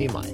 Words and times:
Erzähl 0.00 0.12
mal. 0.12 0.26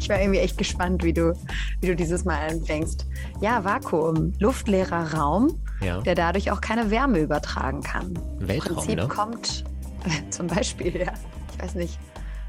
Ich 0.00 0.08
war 0.08 0.20
irgendwie 0.20 0.40
echt 0.40 0.58
gespannt, 0.58 1.02
wie 1.04 1.12
du, 1.12 1.32
wie 1.80 1.86
du 1.88 1.96
dieses 1.96 2.24
Mal 2.24 2.48
anfängst. 2.48 3.06
Ja, 3.40 3.64
Vakuum, 3.64 4.32
luftleerer 4.38 5.14
Raum, 5.14 5.60
ja. 5.80 6.00
der 6.00 6.14
dadurch 6.14 6.50
auch 6.50 6.60
keine 6.60 6.90
Wärme 6.90 7.18
übertragen 7.20 7.82
kann. 7.82 8.18
Weltraum, 8.38 8.70
Im 8.70 8.74
Prinzip 8.74 8.98
ne? 8.98 9.08
kommt 9.08 9.64
zum 10.30 10.46
Beispiel, 10.46 10.96
ja, 10.96 11.12
ich 11.52 11.62
weiß 11.62 11.74
nicht, 11.74 11.98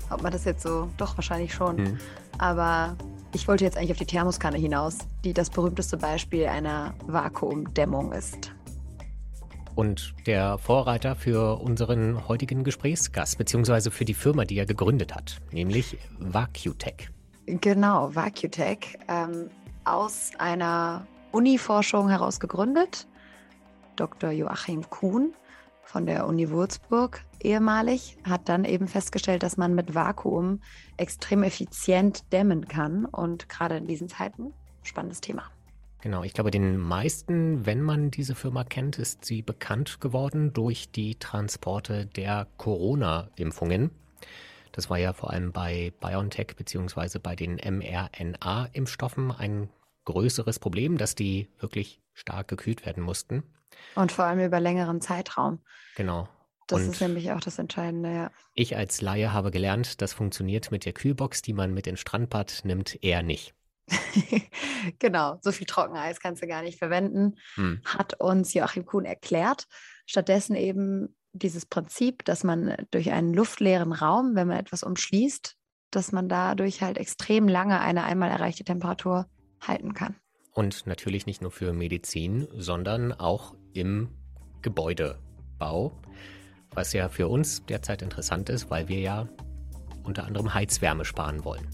ob 0.09 0.23
man 0.23 0.31
das 0.31 0.45
jetzt 0.45 0.63
so, 0.63 0.89
doch 0.97 1.17
wahrscheinlich 1.17 1.53
schon. 1.53 1.77
Hm. 1.77 1.97
Aber 2.37 2.95
ich 3.33 3.47
wollte 3.47 3.63
jetzt 3.63 3.77
eigentlich 3.77 3.91
auf 3.91 3.97
die 3.97 4.05
Thermoskanne 4.05 4.57
hinaus, 4.57 4.99
die 5.23 5.33
das 5.33 5.49
berühmteste 5.49 5.97
Beispiel 5.97 6.47
einer 6.47 6.93
Vakuumdämmung 7.05 8.13
ist. 8.13 8.51
Und 9.77 10.15
der 10.25 10.57
Vorreiter 10.57 11.15
für 11.15 11.61
unseren 11.61 12.27
heutigen 12.27 12.63
Gesprächsgast, 12.63 13.37
beziehungsweise 13.37 13.91
für 13.91 14.05
die 14.05 14.15
Firma, 14.15 14.43
die 14.43 14.57
er 14.57 14.65
gegründet 14.65 15.13
hat, 15.13 15.37
nämlich 15.51 15.99
Vacutech. 16.17 17.11
Genau, 17.45 18.15
Vacutech, 18.15 18.97
ähm, 19.07 19.51
aus 19.85 20.31
einer 20.39 21.05
Uni-Forschung 21.31 22.09
heraus 22.09 22.39
gegründet. 22.39 23.07
Dr. 23.97 24.31
Joachim 24.31 24.89
Kuhn 24.89 25.35
von 25.83 26.07
der 26.07 26.25
Uni 26.25 26.49
Würzburg 26.49 27.21
ehemalig, 27.39 28.17
hat 28.23 28.49
dann 28.49 28.65
eben 28.65 28.87
festgestellt, 28.87 29.43
dass 29.43 29.57
man 29.57 29.75
mit 29.75 29.93
Vakuum 29.93 30.59
extrem 30.97 31.43
effizient 31.43 32.33
dämmen 32.33 32.67
kann. 32.67 33.05
Und 33.05 33.47
gerade 33.47 33.77
in 33.77 33.85
diesen 33.85 34.09
Zeiten, 34.09 34.55
spannendes 34.81 35.21
Thema. 35.21 35.43
Genau, 36.01 36.23
ich 36.23 36.33
glaube, 36.33 36.51
den 36.51 36.77
meisten, 36.77 37.65
wenn 37.65 37.81
man 37.81 38.11
diese 38.11 38.35
Firma 38.35 38.63
kennt, 38.63 38.99
ist 38.99 39.25
sie 39.25 39.41
bekannt 39.41 39.99
geworden 39.99 40.53
durch 40.53 40.91
die 40.91 41.15
Transporte 41.15 42.05
der 42.05 42.47
Corona-Impfungen. 42.57 43.91
Das 44.71 44.91
war 44.91 44.97
ja 44.99 45.13
vor 45.13 45.31
allem 45.31 45.51
bei 45.51 45.91
BioNTech 45.99 46.55
bzw. 46.55 47.17
bei 47.17 47.35
den 47.35 47.55
mRNA-Impfstoffen 47.55 49.31
ein 49.31 49.69
größeres 50.05 50.59
Problem, 50.59 50.97
dass 50.97 51.15
die 51.15 51.49
wirklich 51.59 51.99
stark 52.13 52.47
gekühlt 52.47 52.85
werden 52.85 53.03
mussten. 53.03 53.43
Und 53.95 54.11
vor 54.11 54.25
allem 54.25 54.39
über 54.39 54.59
längeren 54.59 55.01
Zeitraum. 55.01 55.59
Genau. 55.95 56.29
Das 56.67 56.81
und 56.81 56.89
ist 56.91 57.01
nämlich 57.01 57.31
auch 57.31 57.39
das 57.39 57.59
Entscheidende, 57.59 58.13
ja. 58.13 58.31
Ich 58.53 58.75
als 58.75 59.01
Laie 59.01 59.33
habe 59.33 59.51
gelernt, 59.51 60.01
das 60.01 60.13
funktioniert 60.13 60.69
mit 60.69 60.85
der 60.85 60.93
Kühlbox, 60.93 61.41
die 61.41 61.53
man 61.53 61.73
mit 61.73 61.87
ins 61.87 62.01
Strandbad 62.01 62.61
nimmt, 62.63 63.03
eher 63.03 63.23
nicht. 63.23 63.55
genau, 64.99 65.39
so 65.41 65.51
viel 65.51 65.67
Trockeneis 65.67 66.19
kannst 66.19 66.41
du 66.41 66.47
gar 66.47 66.61
nicht 66.61 66.77
verwenden, 66.77 67.35
hm. 67.55 67.81
hat 67.85 68.19
uns 68.19 68.53
Joachim 68.53 68.85
Kuhn 68.85 69.05
erklärt. 69.05 69.67
Stattdessen 70.05 70.55
eben 70.55 71.15
dieses 71.33 71.65
Prinzip, 71.65 72.25
dass 72.25 72.43
man 72.43 72.75
durch 72.91 73.11
einen 73.11 73.33
luftleeren 73.33 73.93
Raum, 73.93 74.35
wenn 74.35 74.47
man 74.47 74.57
etwas 74.57 74.83
umschließt, 74.83 75.55
dass 75.91 76.11
man 76.11 76.27
dadurch 76.27 76.81
halt 76.81 76.97
extrem 76.97 77.47
lange 77.47 77.79
eine 77.79 78.03
einmal 78.03 78.29
erreichte 78.29 78.63
Temperatur 78.63 79.27
halten 79.61 79.93
kann. 79.93 80.15
Und 80.53 80.87
natürlich 80.87 81.25
nicht 81.25 81.41
nur 81.41 81.51
für 81.51 81.71
Medizin, 81.71 82.47
sondern 82.55 83.13
auch 83.13 83.53
im 83.73 84.09
Gebäudebau, 84.61 85.93
was 86.71 86.93
ja 86.93 87.09
für 87.09 87.27
uns 87.27 87.63
derzeit 87.65 88.01
interessant 88.01 88.49
ist, 88.49 88.69
weil 88.69 88.87
wir 88.87 88.99
ja 88.99 89.27
unter 90.03 90.25
anderem 90.25 90.53
Heizwärme 90.53 91.05
sparen 91.05 91.43
wollen. 91.43 91.67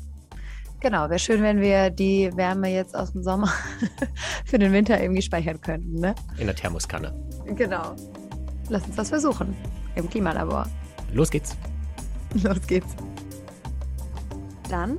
Genau, 0.83 1.09
wäre 1.09 1.17
schön, 1.17 1.41
wenn 1.41 1.61
wir 1.61 1.89
die 1.89 2.29
Wärme 2.35 2.67
jetzt 2.67 2.93
aus 2.93 3.13
dem 3.13 3.23
Sommer 3.23 3.47
für 4.45 4.59
den 4.59 4.73
Winter 4.73 5.01
irgendwie 5.01 5.21
speichern 5.21 5.61
könnten. 5.61 5.93
Ne? 5.93 6.13
In 6.37 6.45
der 6.45 6.57
Thermoskanne. 6.57 7.13
Genau. 7.55 7.95
Lass 8.67 8.85
uns 8.85 8.97
das 8.97 9.07
versuchen 9.07 9.55
im 9.95 10.09
Klimalabor. 10.09 10.67
Los 11.13 11.31
geht's. 11.31 11.55
Los 12.43 12.67
geht's. 12.67 12.97
Dann 14.69 14.97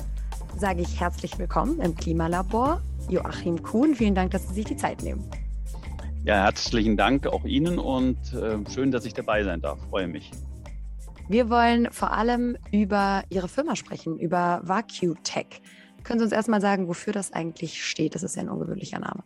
sage 0.56 0.80
ich 0.80 0.98
herzlich 0.98 1.38
willkommen 1.38 1.78
im 1.82 1.94
Klimalabor. 1.94 2.80
Joachim 3.10 3.62
Kuhn, 3.62 3.94
vielen 3.94 4.14
Dank, 4.14 4.30
dass 4.30 4.48
Sie 4.48 4.54
sich 4.54 4.64
die 4.64 4.78
Zeit 4.78 5.02
nehmen. 5.02 5.22
Ja, 6.24 6.44
herzlichen 6.44 6.96
Dank 6.96 7.26
auch 7.26 7.44
Ihnen 7.44 7.78
und 7.78 8.16
äh, 8.32 8.56
schön, 8.72 8.90
dass 8.90 9.04
ich 9.04 9.12
dabei 9.12 9.44
sein 9.44 9.60
darf. 9.60 9.78
Freue 9.90 10.06
mich. 10.06 10.30
Wir 11.26 11.48
wollen 11.48 11.90
vor 11.90 12.12
allem 12.12 12.58
über 12.70 13.24
Ihre 13.30 13.48
Firma 13.48 13.76
sprechen, 13.76 14.18
über 14.18 14.60
VacuTech. 14.64 15.62
Können 16.02 16.18
Sie 16.18 16.24
uns 16.24 16.32
erstmal 16.32 16.60
sagen, 16.60 16.86
wofür 16.86 17.14
das 17.14 17.32
eigentlich 17.32 17.82
steht? 17.82 18.14
Das 18.14 18.22
ist 18.22 18.36
ja 18.36 18.42
ein 18.42 18.50
ungewöhnlicher 18.50 18.98
Name. 18.98 19.24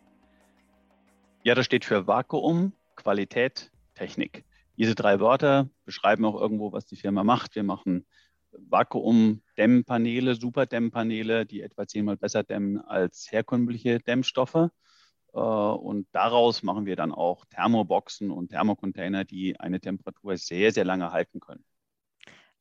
Ja, 1.43 1.55
das 1.55 1.65
steht 1.65 1.83
für 1.83 2.07
Vakuum, 2.07 2.71
Qualität, 2.95 3.69
Technik. 3.95 4.45
Diese 4.77 4.95
drei 4.95 5.19
Wörter 5.19 5.69
beschreiben 5.83 6.23
auch 6.23 6.39
irgendwo, 6.39 6.71
was 6.71 6.85
die 6.85 6.95
Firma 6.95 7.25
macht. 7.25 7.55
Wir 7.55 7.63
machen 7.63 8.05
Vakuum-Dämmpaneele, 8.53 10.35
Superdämmpaneele, 10.35 11.45
die 11.45 11.61
etwa 11.61 11.85
zehnmal 11.85 12.15
besser 12.15 12.43
dämmen 12.43 12.79
als 12.79 13.27
herkömmliche 13.29 13.99
Dämmstoffe. 13.99 14.69
Äh, 15.33 15.37
und 15.37 16.07
daraus 16.13 16.63
machen 16.63 16.85
wir 16.85 16.95
dann 16.95 17.11
auch 17.11 17.43
Thermoboxen 17.49 18.31
und 18.31 18.51
Thermocontainer, 18.51 19.25
die 19.25 19.59
eine 19.59 19.81
Temperatur 19.81 20.37
sehr, 20.37 20.71
sehr 20.71 20.85
lange 20.85 21.11
halten 21.11 21.41
können. 21.41 21.65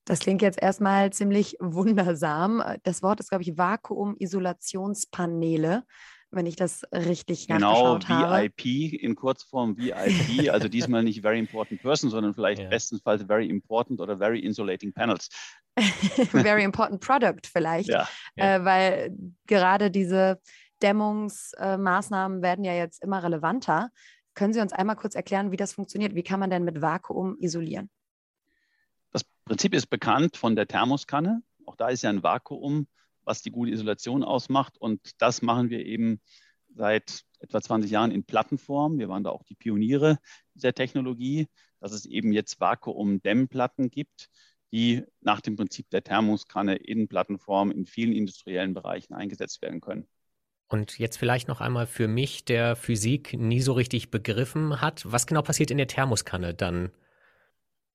Das 0.09 0.21
klingt 0.21 0.41
jetzt 0.41 0.63
erstmal 0.63 1.13
ziemlich 1.13 1.59
wundersam. 1.61 2.63
Das 2.83 3.03
Wort 3.03 3.21
ist, 3.21 3.29
glaube 3.29 3.43
ich, 3.43 3.59
Vakuum-Isolationspaneele 3.59 5.85
wenn 6.31 6.47
ich 6.47 6.57
das 6.57 6.83
richtig 6.93 7.47
genau, 7.47 7.95
nachgeschaut 7.95 8.09
habe. 8.09 8.25
Genau, 8.25 8.37
VIP 8.59 9.03
in 9.03 9.15
Kurzform 9.15 9.79
VIP, 9.79 9.95
also 10.53 10.69
diesmal 10.69 11.03
nicht 11.03 11.23
Very 11.23 11.39
Important 11.39 11.81
Person, 11.81 12.11
sondern 12.11 12.35
vielleicht 12.35 12.61
ja. 12.61 12.69
bestenfalls 12.69 13.23
Very 13.23 13.49
Important 13.49 14.01
oder 14.01 14.19
Very 14.19 14.41
Insulating 14.41 14.93
Panels. 14.93 15.29
very 16.31 16.65
Important 16.65 17.01
Product 17.01 17.47
vielleicht, 17.51 17.89
ja, 17.89 18.07
ja. 18.37 18.57
Äh, 18.57 18.65
weil 18.65 19.17
gerade 19.47 19.91
diese 19.91 20.41
Dämmungsmaßnahmen 20.83 22.41
äh, 22.41 22.43
werden 22.43 22.65
ja 22.65 22.75
jetzt 22.75 23.03
immer 23.03 23.23
relevanter. 23.23 23.91
Können 24.35 24.53
Sie 24.53 24.61
uns 24.61 24.73
einmal 24.73 24.97
kurz 24.97 25.15
erklären, 25.15 25.51
wie 25.51 25.57
das 25.57 25.73
funktioniert? 25.73 26.15
Wie 26.15 26.23
kann 26.23 26.41
man 26.41 26.51
denn 26.51 26.65
mit 26.65 26.83
Vakuum 26.83 27.37
isolieren? 27.41 27.89
Prinzip 29.49 29.75
ist 29.75 29.87
bekannt 29.87 30.37
von 30.37 30.55
der 30.57 30.69
Thermoskanne. 30.69 31.43
Auch 31.67 31.77
da 31.77 31.89
ist 31.89 32.03
ja 32.03 32.11
ein 32.11 32.23
Vakuum 32.23 32.87
was 33.29 33.43
die 33.43 33.53
gute 33.53 33.71
Isolation 33.71 34.25
ausmacht. 34.25 34.79
Und 34.79 35.23
das 35.23 35.43
machen 35.43 35.71
wir 35.71 35.85
eben 35.85 36.21
seit 36.75 37.23
etwa 37.39 37.61
20 37.61 37.91
Jahren 37.91 38.11
in 38.11 38.25
Plattenform. 38.25 38.99
Wir 38.99 39.09
waren 39.09 39.23
da 39.23 39.31
auch 39.31 39.45
die 39.45 39.55
Pioniere 39.55 40.19
dieser 40.55 40.73
Technologie, 40.73 41.47
dass 41.79 41.93
es 41.93 42.07
eben 42.07 42.33
jetzt 42.33 42.59
Vakuum-Dämmplatten 42.59 43.91
gibt, 43.91 44.29
die 44.73 45.05
nach 45.21 45.41
dem 45.41 45.57
Prinzip 45.57 45.89
der 45.91 46.03
Thermoskanne 46.03 46.77
in 46.77 47.07
Plattenform 47.07 47.71
in 47.71 47.87
vielen 47.87 48.13
industriellen 48.13 48.75
Bereichen 48.75 49.15
eingesetzt 49.15 49.63
werden 49.63 49.81
können. 49.81 50.09
Und 50.71 50.99
jetzt 50.99 51.17
vielleicht 51.17 51.49
noch 51.49 51.61
einmal 51.61 51.87
für 51.87 52.09
mich, 52.09 52.45
der 52.45 52.77
Physik 52.77 53.35
nie 53.35 53.61
so 53.61 53.73
richtig 53.73 54.11
begriffen 54.11 54.81
hat, 54.81 55.11
was 55.11 55.27
genau 55.27 55.43
passiert 55.43 55.71
in 55.71 55.79
der 55.79 55.87
Thermoskanne 55.87 56.55
dann? 56.55 56.93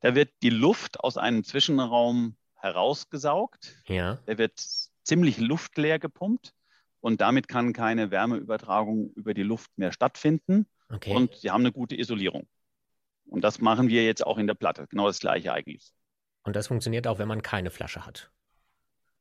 Da 0.03 0.16
wird 0.16 0.34
die 0.41 0.50
Luft 0.50 1.00
aus 1.00 1.18
einem 1.18 1.46
Zwischenraum 1.46 2.36
herausgesaugt. 2.56 3.74
Ja. 3.88 4.16
Der 4.28 4.38
wird 4.38 4.59
ziemlich 5.03 5.38
luftleer 5.38 5.97
gepumpt 5.97 6.53
und 7.00 7.22
damit 7.22 7.47
kann 7.47 7.72
keine 7.72 8.12
Wärmeübertragung 8.12 9.14
über 9.14 9.34
die 9.34 9.44
Luft 9.44 9.72
mehr 9.78 9.94
stattfinden. 9.94 10.68
Okay. 10.90 11.16
Und 11.16 11.36
sie 11.36 11.52
haben 11.52 11.62
eine 11.62 11.72
gute 11.72 11.97
Isolierung. 11.97 12.47
Und 13.25 13.46
das 13.46 13.62
machen 13.62 13.88
wir 13.88 14.03
jetzt 14.03 14.28
auch 14.28 14.38
in 14.38 14.46
der 14.46 14.56
Platte. 14.56 14.88
Genau 14.90 15.08
das 15.08 15.19
gleiche 15.19 15.53
eigentlich. 15.53 15.94
Und 16.44 16.58
das 16.58 16.68
funktioniert 16.68 17.08
auch, 17.08 17.18
wenn 17.18 17.30
man 17.30 17.41
keine 17.41 17.72
Flasche 17.72 18.06
hat. 18.06 18.30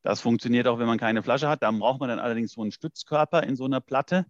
Das 0.02 0.20
funktioniert 0.20 0.66
auch, 0.66 0.80
wenn 0.80 0.88
man 0.88 0.98
keine 0.98 1.22
Flasche 1.22 1.48
hat. 1.48 1.62
Da 1.62 1.70
braucht 1.70 2.00
man 2.00 2.08
dann 2.08 2.18
allerdings 2.18 2.52
so 2.52 2.62
einen 2.62 2.72
Stützkörper 2.72 3.44
in 3.44 3.54
so 3.54 3.66
einer 3.66 3.80
Platte. 3.80 4.26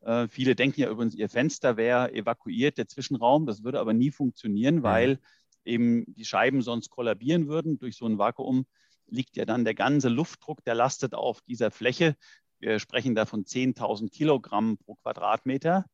Äh, 0.00 0.26
viele 0.26 0.56
denken 0.56 0.80
ja 0.80 0.90
übrigens, 0.90 1.14
ihr 1.14 1.28
Fenster 1.28 1.76
wäre 1.76 2.12
evakuiert, 2.12 2.76
der 2.76 2.88
Zwischenraum. 2.88 3.46
Das 3.46 3.62
würde 3.62 3.78
aber 3.78 3.92
nie 3.92 4.10
funktionieren, 4.10 4.76
mhm. 4.76 4.82
weil 4.82 5.20
eben 5.64 6.04
die 6.06 6.24
Scheiben 6.24 6.62
sonst 6.62 6.90
kollabieren 6.90 7.48
würden 7.48 7.78
durch 7.78 7.96
so 7.96 8.06
ein 8.06 8.18
Vakuum 8.18 8.66
liegt 9.12 9.36
ja 9.36 9.44
dann 9.44 9.64
der 9.64 9.74
ganze 9.74 10.08
Luftdruck, 10.08 10.64
der 10.64 10.74
lastet 10.74 11.14
auf 11.14 11.40
dieser 11.42 11.70
Fläche. 11.70 12.16
Wir 12.58 12.78
sprechen 12.78 13.14
da 13.14 13.26
von 13.26 13.44
10.000 13.44 14.10
Kilogramm 14.10 14.78
pro 14.78 14.94
Quadratmeter. 14.96 15.84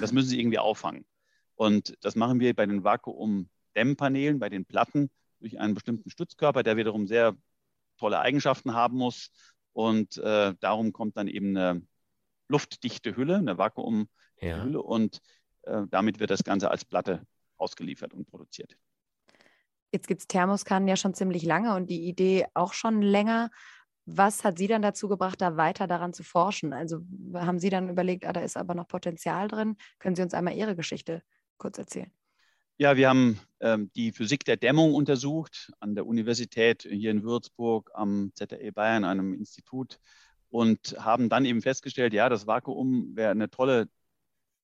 Das 0.00 0.12
müssen 0.12 0.28
Sie 0.28 0.40
irgendwie 0.40 0.58
auffangen. 0.58 1.04
Und 1.54 1.96
das 2.02 2.14
machen 2.14 2.40
wir 2.40 2.54
bei 2.54 2.66
den 2.66 2.84
Vakuum-Dämmpanelen, 2.84 4.38
bei 4.38 4.48
den 4.48 4.64
Platten, 4.64 5.10
durch 5.40 5.58
einen 5.58 5.74
bestimmten 5.74 6.10
Stützkörper, 6.10 6.62
der 6.62 6.76
wiederum 6.76 7.06
sehr 7.06 7.36
tolle 7.96 8.20
Eigenschaften 8.20 8.74
haben 8.74 8.96
muss. 8.96 9.30
Und 9.72 10.18
äh, 10.18 10.54
darum 10.60 10.92
kommt 10.92 11.16
dann 11.16 11.28
eben 11.28 11.56
eine 11.56 11.82
luftdichte 12.48 13.16
Hülle, 13.16 13.36
eine 13.36 13.58
Vakuumhülle. 13.58 14.08
Ja. 14.40 14.62
Und 14.62 15.20
äh, 15.62 15.82
damit 15.88 16.20
wird 16.20 16.30
das 16.30 16.44
Ganze 16.44 16.70
als 16.70 16.84
Platte 16.84 17.26
ausgeliefert 17.56 18.14
und 18.14 18.26
produziert. 18.26 18.76
Jetzt 19.90 20.06
gibt 20.06 20.20
es 20.20 20.26
Thermoskannen 20.26 20.88
ja 20.88 20.96
schon 20.96 21.14
ziemlich 21.14 21.44
lange 21.44 21.74
und 21.74 21.88
die 21.88 22.08
Idee 22.08 22.46
auch 22.54 22.72
schon 22.72 23.00
länger. 23.02 23.50
Was 24.04 24.44
hat 24.44 24.58
Sie 24.58 24.66
dann 24.66 24.82
dazu 24.82 25.08
gebracht, 25.08 25.40
da 25.40 25.56
weiter 25.56 25.86
daran 25.86 26.12
zu 26.12 26.22
forschen? 26.22 26.72
Also 26.72 27.00
haben 27.34 27.58
Sie 27.58 27.70
dann 27.70 27.88
überlegt, 27.88 28.26
ah, 28.26 28.32
da 28.32 28.40
ist 28.40 28.56
aber 28.56 28.74
noch 28.74 28.88
Potenzial 28.88 29.48
drin? 29.48 29.76
Können 29.98 30.16
Sie 30.16 30.22
uns 30.22 30.34
einmal 30.34 30.54
Ihre 30.54 30.76
Geschichte 30.76 31.22
kurz 31.58 31.78
erzählen? 31.78 32.10
Ja, 32.80 32.96
wir 32.96 33.08
haben 33.08 33.40
ähm, 33.60 33.90
die 33.96 34.12
Physik 34.12 34.44
der 34.44 34.56
Dämmung 34.56 34.94
untersucht 34.94 35.72
an 35.80 35.96
der 35.96 36.06
Universität 36.06 36.86
hier 36.88 37.10
in 37.10 37.24
Würzburg, 37.24 37.90
am 37.92 38.30
ZRE 38.34 38.70
Bayern, 38.72 39.04
einem 39.04 39.34
Institut, 39.34 39.98
und 40.48 40.96
haben 40.98 41.28
dann 41.28 41.44
eben 41.44 41.60
festgestellt, 41.60 42.14
ja, 42.14 42.28
das 42.28 42.46
Vakuum 42.46 43.16
wäre 43.16 43.32
eine 43.32 43.50
tolle 43.50 43.88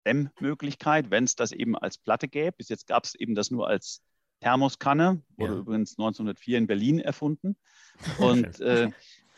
Dämmmöglichkeit, 0.07 1.11
wenn 1.11 1.25
es 1.25 1.35
das 1.35 1.51
eben 1.51 1.77
als 1.77 1.99
Platte 1.99 2.29
gäbe. 2.29 2.53
Bis 2.57 2.69
jetzt 2.69 2.87
gab 2.87 3.05
es 3.05 3.17
eben 3.17 3.35
das 3.35 3.51
nur 3.51 3.67
als 3.67 4.01
Thermoskanne, 4.45 5.23
wurde 5.39 5.55
ja. 5.55 5.59
übrigens 5.59 5.93
1904 5.93 6.59
in 6.59 6.67
Berlin 6.67 6.99
erfunden. 6.99 7.57
Und 8.19 8.61
äh, 8.61 8.91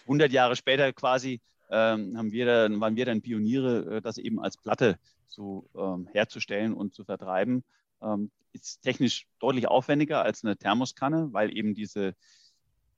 100 0.02 0.32
Jahre 0.32 0.56
später 0.56 0.92
quasi 0.92 1.40
ähm, 1.70 2.18
haben 2.18 2.32
wir 2.32 2.46
dann, 2.46 2.80
waren 2.80 2.96
wir 2.96 3.04
dann 3.04 3.22
Pioniere, 3.22 3.96
äh, 3.96 4.00
das 4.00 4.18
eben 4.18 4.40
als 4.40 4.56
Platte 4.56 4.98
zu, 5.28 5.68
ähm, 5.76 6.08
herzustellen 6.12 6.74
und 6.74 6.92
zu 6.92 7.04
vertreiben. 7.04 7.62
Ähm, 8.02 8.32
ist 8.52 8.82
technisch 8.82 9.26
deutlich 9.38 9.68
aufwendiger 9.68 10.22
als 10.22 10.44
eine 10.44 10.56
Thermoskanne, 10.56 11.32
weil 11.32 11.56
eben 11.56 11.74
diese, 11.74 12.14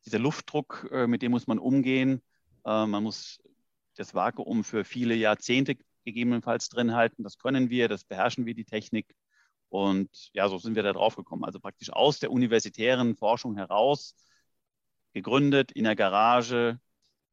dieser 0.06 0.18
Luftdruck, 0.18 0.88
äh, 0.90 1.06
mit 1.06 1.20
dem 1.20 1.32
muss 1.32 1.46
man 1.46 1.58
umgehen. 1.58 2.22
Äh, 2.64 2.86
man 2.86 3.02
muss 3.02 3.42
das 3.96 4.14
Vakuum 4.14 4.64
für 4.64 4.84
viele 4.84 5.14
Jahrzehnte 5.14 5.76
gegebenenfalls 6.06 6.70
drin 6.70 6.94
halten. 6.94 7.22
Das 7.22 7.38
können 7.38 7.68
wir, 7.68 7.88
das 7.88 8.04
beherrschen 8.04 8.46
wir 8.46 8.54
die 8.54 8.64
Technik. 8.64 9.14
Und 9.68 10.30
ja, 10.32 10.48
so 10.48 10.58
sind 10.58 10.76
wir 10.76 10.82
da 10.82 10.92
drauf 10.92 11.16
gekommen. 11.16 11.44
Also 11.44 11.60
praktisch 11.60 11.90
aus 11.90 12.18
der 12.18 12.30
universitären 12.30 13.16
Forschung 13.16 13.56
heraus 13.56 14.14
gegründet, 15.12 15.72
in 15.72 15.84
der 15.84 15.96
Garage, 15.96 16.80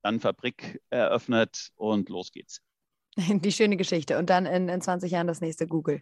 dann 0.01 0.19
Fabrik 0.19 0.81
eröffnet 0.89 1.71
und 1.75 2.09
los 2.09 2.31
geht's. 2.31 2.61
Die 3.17 3.51
schöne 3.51 3.77
Geschichte. 3.77 4.17
Und 4.17 4.29
dann 4.29 4.45
in, 4.45 4.69
in 4.69 4.81
20 4.81 5.11
Jahren 5.11 5.27
das 5.27 5.41
nächste 5.41 5.67
Google. 5.67 6.01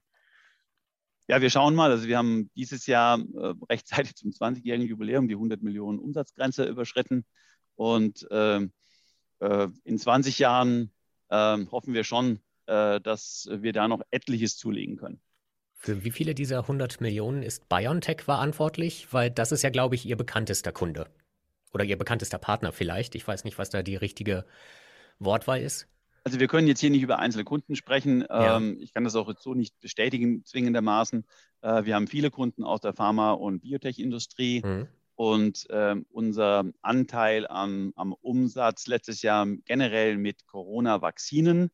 Ja, 1.27 1.41
wir 1.41 1.49
schauen 1.49 1.73
mal. 1.75 1.91
Also 1.91 2.07
wir 2.07 2.17
haben 2.17 2.51
dieses 2.55 2.85
Jahr 2.85 3.19
äh, 3.19 3.53
rechtzeitig 3.69 4.15
zum 4.15 4.31
20-jährigen 4.31 4.87
Jubiläum 4.87 5.27
die 5.27 5.35
100 5.35 5.61
Millionen 5.61 5.99
Umsatzgrenze 5.99 6.65
überschritten. 6.65 7.25
Und 7.75 8.29
äh, 8.29 8.67
äh, 9.39 9.67
in 9.83 9.97
20 9.97 10.39
Jahren 10.39 10.91
ähm, 11.29 11.71
hoffen 11.71 11.93
wir 11.93 12.03
schon, 12.03 12.39
äh, 12.65 12.99
dass 12.99 13.47
wir 13.49 13.73
da 13.73 13.87
noch 13.87 14.01
etliches 14.11 14.57
zulegen 14.57 14.97
können. 14.97 15.21
Für 15.83 16.05
wie 16.05 16.11
viele 16.11 16.33
dieser 16.33 16.59
100 16.59 17.01
Millionen 17.01 17.43
ist 17.43 17.67
BioNTech 17.67 18.21
verantwortlich? 18.21 19.09
Weil 19.11 19.29
das 19.29 19.51
ist 19.51 19.63
ja, 19.63 19.69
glaube 19.69 19.95
ich, 19.95 20.05
Ihr 20.05 20.15
bekanntester 20.15 20.71
Kunde. 20.71 21.07
Oder 21.73 21.83
Ihr 21.83 21.97
bekanntester 21.97 22.37
Partner 22.37 22.71
vielleicht. 22.71 23.15
Ich 23.15 23.27
weiß 23.27 23.43
nicht, 23.43 23.57
was 23.57 23.69
da 23.69 23.83
die 23.83 23.97
richtige 23.97 24.45
Wortwahl 25.19 25.59
ist. 25.59 25.89
Also 26.23 26.39
wir 26.39 26.47
können 26.47 26.69
jetzt 26.69 26.79
hier 26.79 26.89
nicht 26.89 27.01
über 27.01 27.19
einzelne 27.19 27.43
Kunden 27.43 27.75
sprechen. 27.75 28.21
Ja. 28.21 28.55
Ähm, 28.55 28.77
ich 28.79 28.93
kann 28.93 29.03
das 29.03 29.17
auch 29.17 29.27
jetzt 29.27 29.43
so 29.43 29.55
nicht 29.55 29.77
bestätigen, 29.81 30.45
zwingendermaßen. 30.45 31.25
Äh, 31.59 31.83
wir 31.83 31.95
haben 31.95 32.07
viele 32.07 32.31
Kunden 32.31 32.63
aus 32.63 32.79
der 32.79 32.93
Pharma- 32.93 33.33
und 33.33 33.59
Biotech-Industrie. 33.59 34.61
Mhm. 34.63 34.87
Und 35.15 35.69
äh, 35.69 35.97
unser 36.11 36.63
Anteil 36.81 37.45
am, 37.45 37.91
am, 37.97 38.13
Umsatz 38.13 38.87
letztes 38.87 39.21
Jahr 39.21 39.45
generell 39.65 40.17
mit 40.17 40.47
Corona-Vakzinen, 40.47 41.71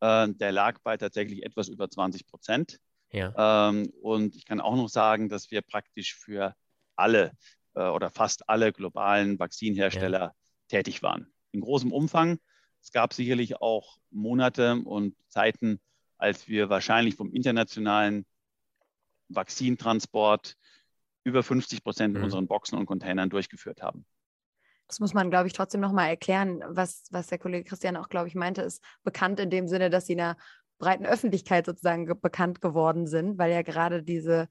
äh, 0.00 0.28
der 0.30 0.50
lag 0.50 0.80
bei 0.80 0.96
tatsächlich 0.96 1.44
etwas 1.44 1.68
über 1.68 1.88
20 1.88 2.26
Prozent. 2.26 2.80
Ja. 3.12 3.68
Ähm, 3.68 3.92
und 4.00 4.34
ich 4.34 4.46
kann 4.46 4.60
auch 4.60 4.76
noch 4.76 4.88
sagen, 4.88 5.28
dass 5.28 5.50
wir 5.50 5.62
praktisch 5.62 6.14
für 6.14 6.54
alle 6.96 7.32
äh, 7.74 7.86
oder 7.88 8.10
fast 8.10 8.48
alle 8.48 8.72
globalen 8.72 9.38
Vakzinhersteller 9.38 10.20
ja. 10.20 10.34
tätig 10.68 11.02
waren. 11.02 11.32
In 11.52 11.60
großem 11.60 11.92
Umfang. 11.92 12.38
Es 12.80 12.90
gab 12.90 13.12
sicherlich 13.12 13.60
auch 13.60 13.98
Monate 14.10 14.76
und 14.76 15.14
Zeiten, 15.28 15.80
als 16.18 16.48
wir 16.48 16.68
wahrscheinlich 16.68 17.14
vom 17.14 17.30
internationalen 17.32 18.26
Vakzintransport 19.28 20.56
über 21.24 21.42
50 21.42 21.84
Prozent 21.84 22.16
mhm. 22.16 22.24
unseren 22.24 22.46
Boxen 22.48 22.78
und 22.78 22.86
Containern 22.86 23.30
durchgeführt 23.30 23.82
haben. 23.82 24.04
Das 24.88 25.00
muss 25.00 25.14
man, 25.14 25.30
glaube 25.30 25.46
ich, 25.46 25.52
trotzdem 25.52 25.80
nochmal 25.80 26.08
erklären. 26.08 26.62
Was, 26.66 27.04
was 27.10 27.28
der 27.28 27.38
Kollege 27.38 27.64
Christian 27.64 27.96
auch, 27.96 28.08
glaube 28.08 28.28
ich, 28.28 28.34
meinte, 28.34 28.62
ist 28.62 28.82
bekannt 29.04 29.40
in 29.40 29.48
dem 29.48 29.68
Sinne, 29.68 29.88
dass 29.88 30.06
sie 30.06 30.14
einer 30.14 30.36
breiten 30.82 31.06
Öffentlichkeit 31.06 31.64
sozusagen 31.64 32.06
ge 32.06 32.16
bekannt 32.20 32.60
geworden 32.60 33.06
sind, 33.06 33.38
weil 33.38 33.52
ja 33.52 33.62
gerade 33.62 34.02
diese, 34.02 34.48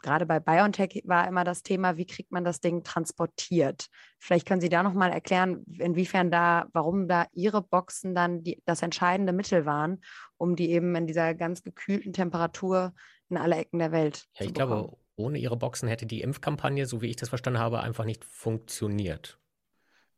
gerade 0.00 0.24
bei 0.24 0.40
BioNTech 0.40 1.02
war 1.04 1.28
immer 1.28 1.44
das 1.44 1.62
Thema, 1.62 1.98
wie 1.98 2.06
kriegt 2.06 2.32
man 2.32 2.42
das 2.42 2.60
Ding 2.60 2.82
transportiert? 2.84 3.88
Vielleicht 4.18 4.48
können 4.48 4.62
Sie 4.62 4.70
da 4.70 4.82
nochmal 4.82 5.12
erklären, 5.12 5.62
inwiefern 5.78 6.30
da, 6.30 6.68
warum 6.72 7.06
da 7.06 7.26
Ihre 7.32 7.60
Boxen 7.60 8.14
dann 8.14 8.42
die, 8.42 8.62
das 8.64 8.80
entscheidende 8.80 9.34
Mittel 9.34 9.66
waren, 9.66 10.00
um 10.38 10.56
die 10.56 10.70
eben 10.70 10.94
in 10.94 11.06
dieser 11.06 11.34
ganz 11.34 11.62
gekühlten 11.62 12.14
Temperatur 12.14 12.94
in 13.28 13.36
alle 13.36 13.56
Ecken 13.56 13.78
der 13.78 13.92
Welt 13.92 14.24
ja, 14.38 14.46
ich 14.46 14.54
bekommen. 14.54 14.86
glaube, 14.86 14.96
ohne 15.16 15.38
Ihre 15.38 15.58
Boxen 15.58 15.86
hätte 15.86 16.06
die 16.06 16.22
Impfkampagne, 16.22 16.86
so 16.86 17.02
wie 17.02 17.08
ich 17.08 17.16
das 17.16 17.28
verstanden 17.28 17.60
habe, 17.60 17.80
einfach 17.80 18.06
nicht 18.06 18.24
funktioniert. 18.24 19.38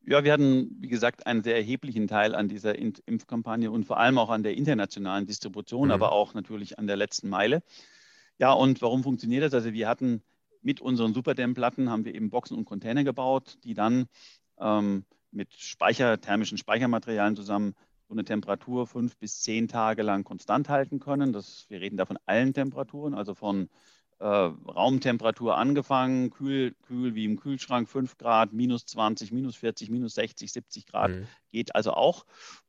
Ja, 0.08 0.22
wir 0.22 0.32
hatten, 0.32 0.76
wie 0.78 0.86
gesagt, 0.86 1.26
einen 1.26 1.42
sehr 1.42 1.56
erheblichen 1.56 2.06
Teil 2.06 2.36
an 2.36 2.48
dieser 2.48 2.78
Impfkampagne 2.78 3.72
und 3.72 3.84
vor 3.84 3.98
allem 3.98 4.18
auch 4.18 4.30
an 4.30 4.44
der 4.44 4.56
internationalen 4.56 5.26
Distribution, 5.26 5.88
mhm. 5.88 5.94
aber 5.94 6.12
auch 6.12 6.32
natürlich 6.32 6.78
an 6.78 6.86
der 6.86 6.96
letzten 6.96 7.28
Meile. 7.28 7.62
Ja, 8.38 8.52
und 8.52 8.80
warum 8.82 9.02
funktioniert 9.02 9.42
das? 9.42 9.52
Also 9.52 9.72
wir 9.72 9.88
hatten 9.88 10.22
mit 10.62 10.80
unseren 10.80 11.12
Superdämmplatten 11.12 11.90
haben 11.90 12.04
wir 12.04 12.14
eben 12.14 12.30
Boxen 12.30 12.56
und 12.56 12.66
Container 12.66 13.02
gebaut, 13.02 13.58
die 13.64 13.74
dann 13.74 14.06
ähm, 14.60 15.04
mit 15.32 15.52
Speicher, 15.54 16.20
thermischen 16.20 16.58
Speichermaterialien 16.58 17.36
zusammen 17.36 17.74
so 18.08 18.14
eine 18.14 18.24
Temperatur 18.24 18.86
fünf 18.86 19.16
bis 19.16 19.40
zehn 19.42 19.66
Tage 19.66 20.02
lang 20.02 20.22
konstant 20.22 20.68
halten 20.68 21.00
können. 21.00 21.32
Das, 21.32 21.66
wir 21.68 21.80
reden 21.80 21.96
da 21.96 22.06
von 22.06 22.18
allen 22.26 22.54
Temperaturen, 22.54 23.14
also 23.14 23.34
von 23.34 23.68
äh, 24.18 24.24
Raumtemperatur 24.26 25.56
angefangen, 25.56 26.30
kühl, 26.30 26.74
kühl 26.82 27.14
wie 27.14 27.24
im 27.24 27.38
Kühlschrank, 27.38 27.88
5 27.88 28.16
Grad, 28.16 28.52
minus 28.52 28.86
20, 28.86 29.32
minus 29.32 29.56
40, 29.56 29.90
minus 29.90 30.14
60, 30.14 30.52
70 30.52 30.86
Grad 30.86 31.10
mhm. 31.10 31.26
geht 31.50 31.74
also 31.74 31.92
auch. 31.92 32.24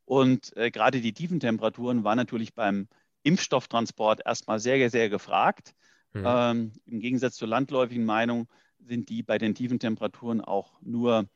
Und 0.06 0.56
äh, 0.58 0.72
gerade 0.72 1.02
die 1.02 1.14
Tiefentemperaturen 1.14 2.04
waren 2.04 2.18
natürlich 2.18 2.54
beim 2.54 2.88
Impfstofftransport 3.24 4.26
erstmal 4.26 4.60
sehr, 4.60 4.90
sehr 4.90 5.10
gefragt. 5.10 5.74
Mhm. 6.14 6.24
Ähm, 6.26 6.72
Im 6.86 7.00
Gegensatz 7.00 7.36
zur 7.36 7.48
landläufigen 7.48 8.06
Meinung 8.06 8.48
sind 8.80 9.10
die 9.10 9.24
bei 9.24 9.38
den 9.38 9.56
tiefen 9.56 9.80
Temperaturen 9.80 10.42
auch 10.42 10.82
nur 10.82 11.28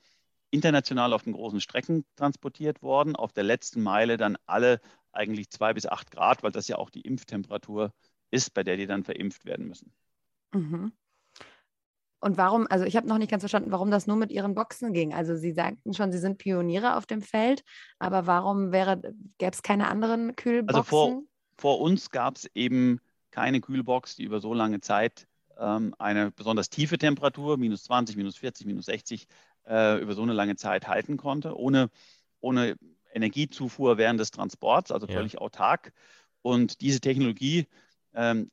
international 0.51 1.13
auf 1.13 1.23
den 1.23 1.33
großen 1.33 1.61
Strecken 1.61 2.05
transportiert 2.15 2.81
worden. 2.81 3.15
Auf 3.15 3.31
der 3.31 3.43
letzten 3.43 3.81
Meile 3.81 4.17
dann 4.17 4.37
alle 4.45 4.81
eigentlich 5.13 5.49
zwei 5.49 5.73
bis 5.73 5.85
acht 5.85 6.11
Grad, 6.11 6.43
weil 6.43 6.51
das 6.51 6.67
ja 6.67 6.77
auch 6.77 6.89
die 6.89 7.01
Impftemperatur 7.01 7.85
ist, 7.85 8.10
bei 8.53 8.63
der 8.63 8.77
die 8.77 8.87
dann 8.87 9.03
verimpft 9.03 9.45
werden 9.45 9.67
müssen. 9.67 9.93
Mhm. 10.53 10.91
Und 12.23 12.37
warum, 12.37 12.67
also 12.69 12.85
ich 12.85 12.95
habe 12.95 13.07
noch 13.07 13.17
nicht 13.17 13.31
ganz 13.31 13.41
verstanden, 13.41 13.71
warum 13.71 13.89
das 13.89 14.05
nur 14.05 14.15
mit 14.15 14.31
Ihren 14.31 14.53
Boxen 14.53 14.93
ging. 14.93 15.13
Also 15.13 15.35
Sie 15.35 15.53
sagten 15.53 15.93
schon, 15.93 16.11
Sie 16.11 16.19
sind 16.19 16.37
Pioniere 16.37 16.95
auf 16.95 17.07
dem 17.07 17.21
Feld, 17.21 17.63
aber 17.97 18.27
warum 18.27 18.71
wäre, 18.71 19.01
gäbe 19.39 19.51
es 19.51 19.63
keine 19.63 19.87
anderen 19.87 20.35
Kühlboxen? 20.35 20.75
Also 20.75 20.83
vor, 20.83 21.23
vor 21.57 21.81
uns 21.81 22.11
gab 22.11 22.37
es 22.37 22.49
eben 22.53 22.99
keine 23.31 23.59
Kühlbox, 23.59 24.17
die 24.17 24.23
über 24.23 24.39
so 24.39 24.53
lange 24.53 24.81
Zeit 24.81 25.27
ähm, 25.57 25.95
eine 25.97 26.29
besonders 26.29 26.69
tiefe 26.69 26.99
Temperatur, 26.99 27.57
minus 27.57 27.83
20, 27.85 28.15
minus 28.17 28.37
40, 28.37 28.67
minus 28.67 28.85
60, 28.85 29.27
äh, 29.67 29.99
über 29.99 30.13
so 30.13 30.21
eine 30.21 30.33
lange 30.33 30.55
Zeit 30.55 30.87
halten 30.87 31.17
konnte, 31.17 31.57
ohne, 31.57 31.89
ohne 32.39 32.75
Energiezufuhr 33.13 33.97
während 33.97 34.19
des 34.19 34.29
Transports, 34.29 34.91
also 34.91 35.07
völlig 35.07 35.33
ja. 35.33 35.39
autark. 35.39 35.91
Und 36.43 36.81
diese 36.81 36.99
Technologie 36.99 37.67
ähm, 38.13 38.51